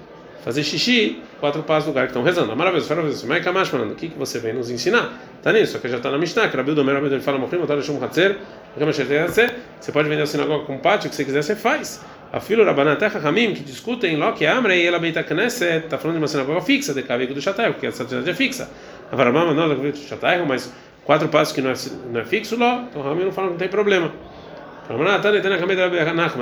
fazer 0.44 0.64
xixi 0.64 1.22
quatro 1.40 1.64
passos 1.64 1.86
do 1.86 1.88
lugar 1.90 2.06
que 2.06 2.12
estão 2.12 2.24
rezando. 2.24 2.56
Maravilhoso, 2.56 2.90
maravilhoso. 2.90 3.28
Mas 3.28 3.44
Kamash 3.44 3.70
falando, 3.70 3.92
o 3.92 3.96
que, 3.96 4.10
que 4.10 4.18
você 4.18 4.40
vem 4.40 4.54
nos 4.54 4.70
ensinar? 4.70 5.20
Tá 5.42 5.52
nisso, 5.52 5.74
só 5.74 5.80
que 5.80 5.88
já 5.88 5.98
está 5.98 6.12
na 6.12 6.18
Mishnah, 6.18 6.50
que 6.50 6.58
Rabi 6.58 6.74
do 6.74 6.84
Rabi 6.84 7.08
ele 7.08 7.20
fala, 7.20 7.38
Mochim, 7.38 7.58
Otar 7.58 7.82
Shum 7.82 8.04
Hatzer, 8.04 8.38
você 8.78 9.92
pode 9.92 10.08
vender 10.08 10.22
a 10.22 10.26
sinagoga 10.26 10.66
com 10.66 10.78
pátio, 10.78 11.08
o 11.08 11.10
que 11.10 11.16
você 11.16 11.26
quiser, 11.26 11.42
você 11.44 11.56
faz. 11.56 12.02
A 12.32 12.40
filha 12.40 12.64
Rabaná 12.64 12.96
Terra 12.96 13.28
Hamim, 13.28 13.54
que 13.54 13.62
discutem 13.62 14.16
lá 14.16 14.32
que 14.32 14.46
Amra 14.46 14.74
e 14.74 14.86
ela 14.86 14.98
Beita 14.98 15.22
Knesset, 15.22 15.84
está 15.86 15.98
falando 15.98 16.16
de 16.16 16.22
uma 16.22 16.28
sinagoga 16.28 16.62
fixa, 16.62 16.94
de 16.94 17.04
Kavik 17.04 17.34
do 17.34 17.42
Shatayro, 17.42 17.74
porque 17.74 17.88
essa 17.88 18.08
cidade 18.08 18.30
é 18.30 18.34
fixa. 18.34 18.70
A 19.12 19.16
Varamama 19.16 19.54
não, 19.54 19.68
do 19.68 19.98
Shatayro, 19.98 20.46
mas 20.46 20.72
quatro 21.04 21.28
passos 21.28 21.54
que 21.54 21.62
não 21.62 21.72
é, 21.72 21.74
não 22.14 22.22
é 22.22 22.24
fixo 22.24 22.58
lá, 22.58 22.88
então 22.90 23.06
Hamim 23.06 23.26
não 23.26 23.32
fala 23.34 23.48
que 23.48 23.54
não 23.54 23.60
tem 23.60 23.68
problema. 23.68 24.14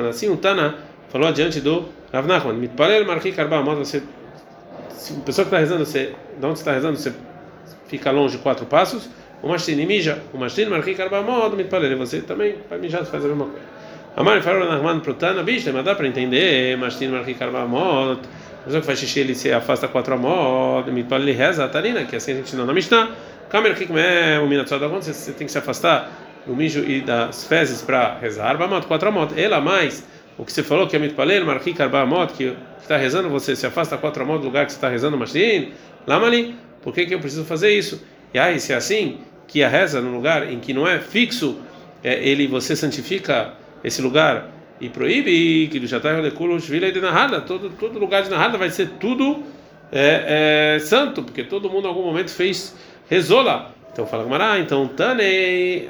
Assim, 0.09 0.29
um 0.29 0.37
Tana 0.37 0.75
falou 1.09 1.27
adiante 1.27 1.59
do 1.59 1.89
Rav 2.13 2.27
Nachman, 2.27 2.53
Mitpalel 2.53 3.05
Marchi 3.05 3.31
Karba, 3.31 3.61
você, 3.61 4.03
se 4.91 5.13
a 5.13 5.21
pessoa 5.21 5.45
que 5.45 5.49
está 5.49 5.57
rezando, 5.57 5.85
você, 5.85 6.13
de 6.39 6.45
onde 6.45 6.59
está 6.59 6.71
rezando, 6.71 6.97
você 6.97 7.13
fica 7.87 8.11
longe 8.11 8.37
quatro 8.37 8.67
passos, 8.67 9.09
o 9.41 9.47
Mashtin 9.47 9.85
mija, 9.85 10.19
o 10.33 10.37
Mashtin 10.37 10.65
Marchi 10.65 10.93
Karba, 10.95 11.21
modo 11.21 11.55
Mitpalel, 11.55 11.97
você 11.97 12.21
também 12.21 12.55
vai 12.69 12.79
mijar, 12.79 13.05
faz 13.05 13.23
a 13.23 13.27
mesma 13.27 13.45
coisa. 13.45 13.65
Amar 14.15 14.41
falou 14.41 14.67
Nachman 14.67 14.99
pro 14.99 15.13
Tana, 15.13 15.43
bicho, 15.43 15.71
mas 15.73 15.85
dá 15.85 15.95
para 15.95 16.07
entender, 16.07 16.77
Mashtin 16.77 17.07
Marchi 17.07 17.33
Karba, 17.33 17.65
modo, 17.65 18.19
a 18.61 18.65
pessoa 18.65 18.81
que 18.81 18.87
faz 18.87 18.99
xixi, 18.99 19.21
ele 19.21 19.35
se 19.35 19.51
afasta 19.51 19.87
quatro 19.87 20.15
amod, 20.15 20.91
Mitpalel 20.91 21.35
reza, 21.35 21.67
Tarina, 21.67 22.03
que 22.05 22.15
assim 22.15 22.33
a 22.33 22.35
gente 22.35 22.55
não 22.55 22.65
na 22.65 22.73
Mishnah, 22.73 23.11
Kamer 23.49 23.75
Kikme, 23.75 23.99
o 24.43 24.47
Minatzada, 24.47 24.87
você 24.87 25.31
tem 25.31 25.45
que 25.45 25.51
se 25.51 25.57
afastar 25.57 26.11
do 26.45 26.55
mijo 26.55 26.83
e 26.83 27.01
das 27.01 27.45
fezes 27.45 27.81
para 27.81 28.17
rezar, 28.19 28.57
Bamot, 28.57 28.87
quatro 28.87 29.09
amot. 29.09 29.39
Ela 29.39 29.61
mais, 29.61 30.05
o 30.37 30.45
que 30.45 30.51
você 30.51 30.63
falou 30.63 30.87
que 30.87 30.95
é 30.95 30.99
mitpalel, 30.99 31.45
marqui 31.45 31.73
karbamot, 31.73 32.33
que 32.33 32.55
está 32.81 32.97
rezando, 32.97 33.29
você 33.29 33.55
se 33.55 33.65
afasta 33.65 33.97
quatro 33.97 34.23
amot 34.23 34.39
do 34.39 34.45
lugar 34.45 34.65
que 34.65 34.71
você 34.71 34.77
está 34.77 34.89
rezando, 34.89 35.17
mastin, 35.17 35.71
lamali, 36.07 36.55
por 36.81 36.93
que, 36.93 37.05
que 37.05 37.13
eu 37.13 37.19
preciso 37.19 37.45
fazer 37.45 37.71
isso? 37.71 38.03
E 38.33 38.39
aí, 38.39 38.59
se 38.59 38.73
é 38.73 38.75
assim, 38.75 39.19
que 39.49 39.63
a 39.63 39.67
reza 39.67 39.99
no 39.99 40.11
lugar 40.11 40.49
em 40.49 40.59
que 40.59 40.73
não 40.73 40.87
é 40.87 40.99
fixo, 40.99 41.57
é, 42.03 42.23
ele 42.23 42.47
você 42.47 42.75
santifica 42.75 43.55
esse 43.83 43.99
lugar 44.01 44.51
e 44.79 44.87
proíbe 44.87 45.67
que 45.69 45.79
do 45.79 45.87
jatar 45.87 46.21
de 46.21 47.01
narrada, 47.01 47.41
todo 47.41 47.71
todo 47.71 47.99
lugar 47.99 48.23
de 48.23 48.29
narrada 48.29 48.57
vai 48.57 48.69
ser 48.69 48.91
tudo 48.99 49.43
é, 49.91 50.75
é, 50.75 50.79
santo, 50.79 51.23
porque 51.23 51.43
todo 51.43 51.69
mundo 51.69 51.85
em 51.85 51.87
algum 51.87 52.03
momento 52.03 52.29
fez 52.31 52.75
rezou 53.09 53.41
lá. 53.41 53.71
Então 53.91 54.05
fala 54.05 54.23
Gamara, 54.23 54.59
então 54.59 54.87
Tanei, 54.87 55.89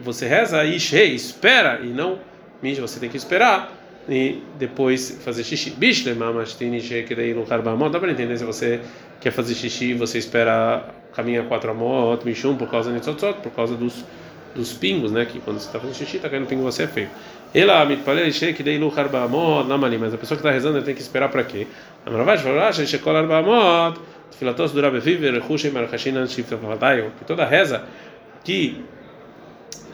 você 0.00 0.28
reza 0.28 0.64
e 0.64 0.76
espera 0.76 1.80
e 1.82 1.88
não 1.88 2.20
mija, 2.62 2.80
você 2.80 3.00
tem 3.00 3.10
que 3.10 3.16
esperar 3.16 3.72
e 4.08 4.38
depois 4.58 5.18
fazer 5.24 5.42
xixi. 5.42 5.70
Bishle, 5.70 6.14
mamastini, 6.14 6.80
shekerei 6.80 7.34
no 7.34 7.44
karbamot. 7.44 7.90
Dá 7.90 7.98
para 7.98 8.12
entender 8.12 8.36
se 8.38 8.44
você 8.44 8.80
quer 9.20 9.32
fazer 9.32 9.54
xixi, 9.54 9.92
você 9.92 10.18
espera 10.18 11.01
caminha 11.14 11.42
quatro 11.44 11.70
amot, 11.70 12.24
mishum 12.24 12.56
por 12.56 12.70
causa 12.70 12.92
de 12.92 13.00
por 13.42 13.52
causa 13.52 13.74
dos 13.74 14.04
dos 14.54 14.72
pingos, 14.72 15.10
né? 15.10 15.24
Que 15.24 15.40
quando 15.40 15.58
você 15.58 15.66
está 15.66 15.78
fazendo 15.78 15.96
xixi, 15.96 16.16
está 16.16 16.28
caindo 16.28 16.46
pingo, 16.46 16.62
você 16.62 16.84
é 16.84 16.86
feio. 16.86 17.08
Ela 17.54 17.86
falei, 18.04 18.30
que 18.30 18.62
dei 18.62 18.78
lugar 18.78 19.08
bamot, 19.08 19.68
não 19.68 19.78
mas 19.78 20.14
a 20.14 20.18
pessoa 20.18 20.36
que 20.36 20.40
está 20.42 20.50
rezando 20.50 20.80
tem 20.82 20.94
que 20.94 21.02
esperar 21.02 21.28
para 21.28 21.44
quê? 21.44 21.66
A 22.06 22.10
Maravash 22.10 22.42
falou, 22.42 22.60
acha 22.60 22.84
que 22.84 22.98
bamot 23.26 24.00
Filatos 24.38 24.72
dura 24.72 24.90
beviver, 24.90 25.38
rushei 25.40 25.70
marachina 25.70 26.26
que 26.26 27.24
toda 27.26 27.44
reza 27.44 27.84
que 28.42 28.82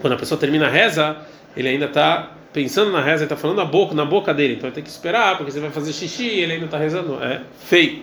quando 0.01 0.13
a 0.13 0.17
pessoa 0.17 0.39
termina 0.39 0.67
a 0.67 0.71
reza, 0.71 1.17
ele 1.57 1.69
ainda 1.69 1.87
está 1.87 2.31
pensando 2.53 2.93
na 2.93 3.01
reza, 3.01 3.25
ele 3.25 3.25
está 3.25 3.37
falando 3.37 3.59
na 3.59 3.65
boca, 3.65 3.95
na 3.95 4.05
boca 4.05 4.33
dele, 4.33 4.55
então 4.55 4.71
tem 4.71 4.83
que 4.83 4.89
esperar, 4.89 5.37
porque 5.37 5.51
você 5.51 5.61
vai 5.61 5.71
fazer 5.71 5.93
xixi 5.93 6.27
ele 6.27 6.53
ainda 6.55 6.67
está 6.67 6.79
rezando, 6.79 7.23
é 7.23 7.43
feio. 7.59 8.03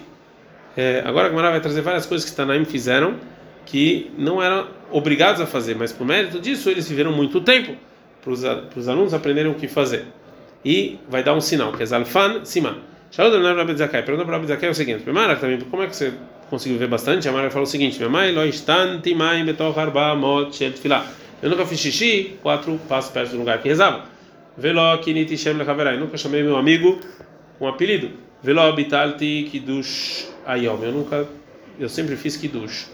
É, 0.76 1.04
agora 1.06 1.28
a 1.28 1.30
Gamara 1.30 1.52
vai 1.52 1.62
trazer 1.62 1.82
várias 1.82 2.06
coisas 2.06 2.30
que 2.30 2.36
Tanaim 2.36 2.66
fizeram 2.66 3.16
que 3.66 4.12
não 4.18 4.42
eram 4.42 4.68
obrigados 4.92 5.42
a 5.42 5.46
fazer, 5.46 5.76
mas 5.76 5.92
por 5.92 6.06
mérito 6.06 6.40
disso 6.40 6.70
eles 6.70 6.88
viveram 6.88 7.12
muito 7.12 7.42
tempo 7.42 7.76
para 8.22 8.32
os 8.32 8.88
alunos 8.88 9.14
aprenderem 9.14 9.52
o 9.52 9.56
que 9.56 9.68
fazer. 9.68 10.06
E 10.64 11.00
vai 11.08 11.24
dar 11.24 11.34
um 11.34 11.42
sinal, 11.42 11.72
que 11.74 11.84
é 11.84 11.86
Zalfan 11.86 12.44
Siman. 12.44 12.78
Shalom 13.12 13.32
do 13.32 13.56
Rabi 13.56 13.78
Zakai. 13.78 14.04
Pergunta 14.04 14.26
para 14.26 14.36
Rabi 14.36 14.48
Zakai 14.48 14.68
é 14.68 14.72
o 14.72 14.76
seguinte: 14.76 15.10
Mara 15.10 15.36
também, 15.36 15.60
como 15.62 15.84
é 15.84 15.88
que 15.88 15.96
você 15.96 16.12
conseguiu 16.50 16.78
ver 16.78 16.88
bastante? 16.88 17.30
A 17.30 17.32
Mara 17.32 17.50
falou 17.50 17.64
o 17.64 17.70
seguinte: 17.70 17.98
Minha 17.98 18.10
mãe, 18.10 18.36
arba 19.78 20.16
mot. 20.16 20.74
Eu 21.42 21.50
nunca 21.50 21.66
fiz 21.66 21.80
xixi 21.80 22.38
quatro 22.42 22.80
passos 22.90 23.12
perto 23.12 23.32
do 23.32 23.38
lugar 23.38 23.62
que 23.62 23.70
rezava. 23.70 24.04
Velo 24.58 24.98
kiniti 24.98 25.38
shem 25.38 25.54
lechaverai. 25.54 25.98
Nunca 25.98 26.18
chamei 26.18 26.44
meu 26.44 26.58
amigo 26.58 27.00
com 27.60 27.68
apelido. 27.68 28.10
Velo 28.46 28.72
bitalti 28.74 29.50
kidush 29.50 30.28
ayom. 30.46 30.78
Eu 30.84 30.92
nunca, 30.92 31.28
eu 31.80 31.90
sempre 31.90 32.16
fiz 32.16 32.38
kidush. 32.38 32.88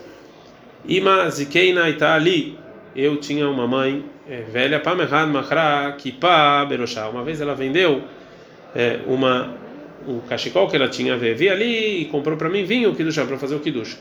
Ima 0.85 1.29
zikeina 1.29 1.89
ita 1.89 2.13
ali. 2.13 2.57
Eu 2.95 3.17
tinha 3.17 3.49
uma 3.49 3.67
mãe 3.67 4.05
é, 4.29 4.43
velha, 4.43 4.79
pamehad 4.79 5.29
machra 5.29 5.93
kipa 5.97 6.65
beroshá. 6.65 7.09
Uma 7.09 7.21
vez 7.21 7.41
ela 7.41 7.53
vendeu 7.53 8.01
é, 8.73 9.01
uma 9.05 9.53
um 10.07 10.21
cachecol 10.21 10.69
que 10.69 10.77
ela 10.77 10.87
tinha 10.87 11.17
vi 11.17 11.49
ali 11.49 12.01
e 12.01 12.05
comprou 12.05 12.37
para 12.37 12.49
mim 12.49 12.63
vinho 12.63 12.95
kiddush 12.95 13.19
para 13.27 13.37
fazer 13.37 13.55
o 13.55 13.59
kiddush. 13.59 13.97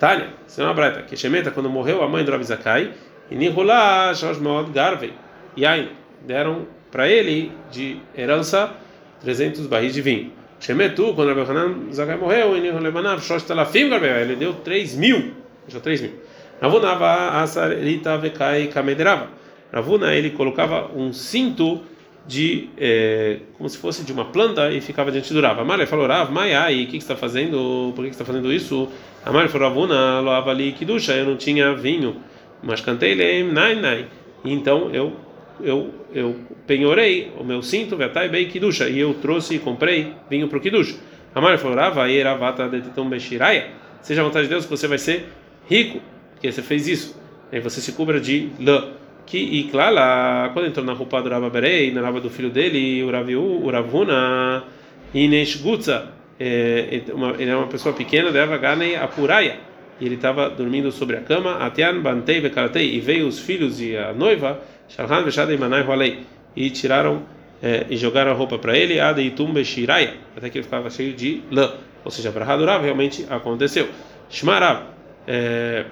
Tânia, 0.00 0.28
isso 0.48 0.62
é 0.62 0.64
uma 0.64 0.72
breta. 0.72 1.02
Que 1.02 1.14
Shemeta, 1.14 1.50
quando 1.50 1.68
morreu 1.68 2.02
a 2.02 2.08
mãe 2.08 2.24
do 2.24 2.30
Rav 2.30 2.42
Zakai, 2.42 2.94
e 3.30 3.34
Nihulá 3.34 4.14
Shoshmod 4.14 4.70
Garvei, 4.72 5.12
e 5.54 5.66
aí 5.66 5.90
deram 6.26 6.66
para 6.90 7.06
ele 7.06 7.52
de 7.70 7.98
herança 8.16 8.72
300 9.20 9.66
barris 9.66 9.92
de 9.92 10.00
vinho. 10.00 10.45
Shemetu, 10.60 11.14
quando 11.14 11.34
Rav 11.34 11.50
Hanan 11.50 11.92
Zakai 11.92 12.16
morreu, 12.16 12.56
e 12.56 12.60
Nihulebanav 12.60 13.20
Shosh 13.20 13.44
Talafim 13.44 13.88
Garvei, 13.88 14.22
ele 14.22 14.36
deu 14.36 14.54
3 14.54 14.96
mil, 14.96 15.32
deixou 15.64 15.80
3 15.80 16.00
mil. 16.00 16.12
Ravunava 16.60 17.42
Asarita 17.42 18.16
Vekai 18.16 18.68
Kamederava. 18.68 19.28
Ravuna, 19.72 20.14
ele 20.14 20.30
colocava 20.30 20.90
um 20.94 21.12
cinto 21.12 21.82
de 22.26 22.70
é, 22.76 23.38
como 23.56 23.68
se 23.68 23.78
fosse 23.78 24.04
de 24.04 24.12
uma 24.12 24.24
planta 24.26 24.70
e 24.72 24.80
ficava 24.80 25.12
diante 25.12 25.32
do 25.32 25.40
Rav. 25.40 25.60
Amália 25.60 25.86
falou: 25.86 26.06
Rav, 26.06 26.30
Maiai, 26.32 26.84
o 26.84 26.86
que, 26.86 26.92
que 26.92 26.96
está 26.98 27.16
fazendo? 27.16 27.92
Por 27.94 28.02
que, 28.02 28.10
que 28.10 28.14
está 28.14 28.24
fazendo 28.24 28.52
isso? 28.52 28.88
Amália 29.24 29.48
falou: 29.48 29.68
Ravuna, 29.68 30.20
loava 30.20 30.50
ali 30.50 30.72
kidusha, 30.72 31.12
eu 31.12 31.26
não 31.26 31.36
tinha 31.36 31.74
vinho, 31.74 32.16
mas 32.62 32.80
cantei 32.80 33.14
lem, 33.14 33.44
nai, 33.44 33.74
nai. 33.74 34.06
Então 34.44 34.90
eu 34.92 35.12
eu 35.60 35.94
eu 36.12 36.36
penhorei 36.66 37.32
o 37.38 37.44
meu 37.44 37.62
cinto, 37.62 37.96
vetai 37.96 38.28
bem 38.28 38.48
kidusha, 38.48 38.88
e 38.88 38.98
eu 38.98 39.14
trouxe 39.14 39.56
e 39.56 39.58
comprei 39.58 40.12
vinho 40.28 40.48
para 40.48 40.58
o 40.58 40.60
kidusha. 40.60 40.96
Amália 41.34 41.58
falou: 41.58 41.76
Rav, 41.76 41.98
aí 41.98 42.22
vata 42.22 42.68
de 42.68 42.80
tetum 42.80 43.08
beshiraya. 43.08 43.68
Seja 44.00 44.22
a 44.22 44.24
vontade 44.24 44.44
de 44.44 44.50
Deus 44.50 44.64
que 44.64 44.70
você 44.70 44.88
vai 44.88 44.98
ser 44.98 45.26
rico, 45.68 46.00
porque 46.32 46.50
você 46.50 46.62
fez 46.62 46.88
isso. 46.88 47.20
Aí 47.52 47.60
você 47.60 47.80
se 47.80 47.92
cubra 47.92 48.20
de 48.20 48.48
lã. 48.58 48.92
Que 49.26 49.38
e 49.38 49.64
claro, 49.64 50.52
quando 50.52 50.66
entrou 50.66 50.86
na 50.86 50.92
roupa 50.92 51.20
do 51.20 51.28
Rabba 51.28 51.50
Berei, 51.50 51.90
na 51.90 52.00
roupa 52.00 52.20
do 52.20 52.30
filho 52.30 52.48
dele, 52.48 53.02
o 53.02 53.10
Raviu, 53.10 53.42
o 53.42 53.70
Ravuna, 53.70 54.64
Inesh 55.12 55.56
Gutza, 55.56 56.12
é, 56.38 57.02
ele 57.38 57.50
é 57.50 57.56
uma 57.56 57.66
pessoa 57.66 57.94
pequena, 57.94 58.30
deva 58.30 58.56
Ganei 58.56 58.94
Apuraya, 58.94 59.56
e 60.00 60.06
ele 60.06 60.14
estava 60.14 60.48
dormindo 60.48 60.92
sobre 60.92 61.16
a 61.16 61.20
cama, 61.20 61.56
Atian 61.56 62.00
Bantei 62.00 62.40
Bekaratei, 62.40 62.94
e 62.94 63.00
veio 63.00 63.26
os 63.26 63.38
filhos 63.38 63.80
e 63.80 63.96
a 63.96 64.12
noiva, 64.12 64.60
Shalhan 64.88 65.22
Veshadei 65.22 65.56
Manai 65.56 65.82
Hualei, 65.82 66.26
e 66.54 66.70
tiraram 66.70 67.22
é, 67.62 67.86
e 67.88 67.96
jogaram 67.96 68.30
a 68.30 68.34
roupa 68.34 68.58
para 68.58 68.76
ele, 68.76 69.00
Adeitum 69.00 69.52
Beshiraya, 69.52 70.14
até 70.36 70.50
que 70.50 70.58
ele 70.58 70.64
ficava 70.64 70.90
cheio 70.90 71.14
de 71.14 71.42
lã, 71.50 71.72
ou 72.04 72.10
seja, 72.10 72.30
para 72.30 72.44
Hadurav 72.44 72.82
realmente 72.82 73.26
aconteceu. 73.28 73.88
Shmarav, 74.30 74.82
é, 75.26 75.84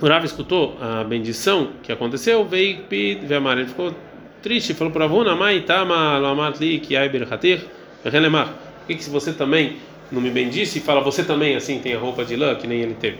o 0.00 0.06
Rav 0.06 0.24
escutou 0.24 0.76
a 0.80 1.02
bendição 1.02 1.70
que 1.82 1.90
aconteceu, 1.90 2.44
veio 2.44 2.84
pedir, 2.84 3.30
ele 3.30 3.66
ficou 3.66 3.92
triste, 4.42 4.74
falou 4.74 4.92
para 4.92 5.06
Avuna, 5.06 5.34
mãe, 5.34 5.60
tama, 5.62 6.18
loamat 6.18 6.60
li, 6.60 6.78
ki 6.78 6.96
ai 6.96 7.08
berhatir, 7.08 7.64
relemar. 8.04 8.54
Por 8.86 8.96
que 8.96 9.02
se 9.02 9.10
você 9.10 9.32
também 9.32 9.76
não 10.10 10.20
me 10.20 10.30
bendisse 10.30 10.78
e 10.78 10.80
fala 10.80 11.00
você 11.00 11.24
também 11.24 11.56
assim 11.56 11.80
tem 11.80 11.94
a 11.94 11.98
roupa 11.98 12.24
de 12.24 12.36
lã 12.36 12.54
que 12.54 12.66
nem 12.66 12.80
ele 12.80 12.94
teve? 12.94 13.18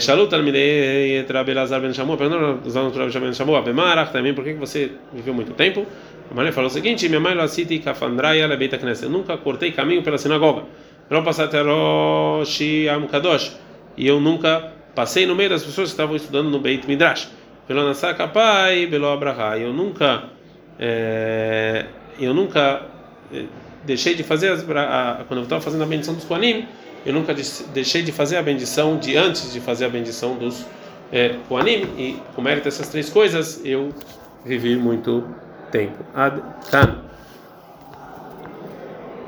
Shalut 0.00 0.34
Almidei 0.34 1.22
Trabelazar 1.24 1.80
Ben 1.80 1.92
Shamu, 1.92 2.16
perguntou 2.16 2.60
os 2.64 2.76
alunos 2.76 2.92
Trabelazar 2.92 3.22
Ben 3.22 3.32
Shamu, 3.32 3.62
Bemarach 3.62 4.12
também, 4.12 4.34
por 4.34 4.44
que 4.44 4.52
você 4.54 4.92
viveu 5.12 5.32
muito 5.32 5.52
tempo? 5.52 5.86
A 6.30 6.34
mulher 6.34 6.52
falou 6.52 6.68
o 6.68 6.72
seguinte: 6.72 7.08
minha 7.08 7.20
mãe 7.20 7.34
Lassiti 7.34 7.78
Kafandraya 7.78 8.46
Lebeita 8.46 8.78
Knesset, 8.78 9.06
eu 9.06 9.10
nunca 9.10 9.36
cortei 9.36 9.72
caminho 9.72 10.02
pela 10.02 10.18
sinagoga. 10.18 10.64
Não 11.08 11.24
passateroshi 11.24 12.88
Amkadosh, 12.88 13.56
e 13.96 14.06
eu 14.06 14.20
nunca 14.20 14.72
passei 14.94 15.26
no 15.26 15.34
meio 15.34 15.50
das 15.50 15.64
pessoas 15.64 15.88
que 15.88 15.94
estavam 15.94 16.14
estudando 16.14 16.50
no 16.50 16.60
Beit 16.60 16.86
Midrash. 16.86 17.28
Pelo 17.66 17.84
Nasaka 17.84 18.28
Pai, 18.28 18.86
Belo 18.86 19.08
Abraha, 19.08 19.56
eu 19.58 19.72
nunca, 19.72 20.24
eu 22.18 22.34
nunca 22.34 22.82
deixei 23.84 24.14
de 24.14 24.22
fazer 24.22 24.50
as, 24.50 24.62
quando 24.62 25.38
eu 25.38 25.42
estava 25.42 25.60
fazendo 25.60 25.82
a 25.82 25.86
bendição 25.86 26.14
dos 26.14 26.24
Koanim, 26.24 26.66
eu 27.04 27.12
nunca 27.12 27.34
deixei 27.72 28.02
de 28.02 28.12
fazer 28.12 28.36
a 28.36 28.42
bendição 28.42 28.98
de 28.98 29.16
antes 29.16 29.52
de 29.52 29.60
fazer 29.60 29.86
a 29.86 29.88
bendição 29.88 30.36
dos 30.36 30.64
é, 31.12 31.36
Koanim 31.48 31.82
e 31.98 32.22
com 32.34 32.42
mérito 32.42 32.64
dessas 32.64 32.88
três 32.88 33.10
coisas 33.10 33.60
eu 33.64 33.90
vivi 34.44 34.76
muito 34.76 35.24
tempo. 35.70 36.04
Ad 36.14 36.42
-kan. 36.70 37.09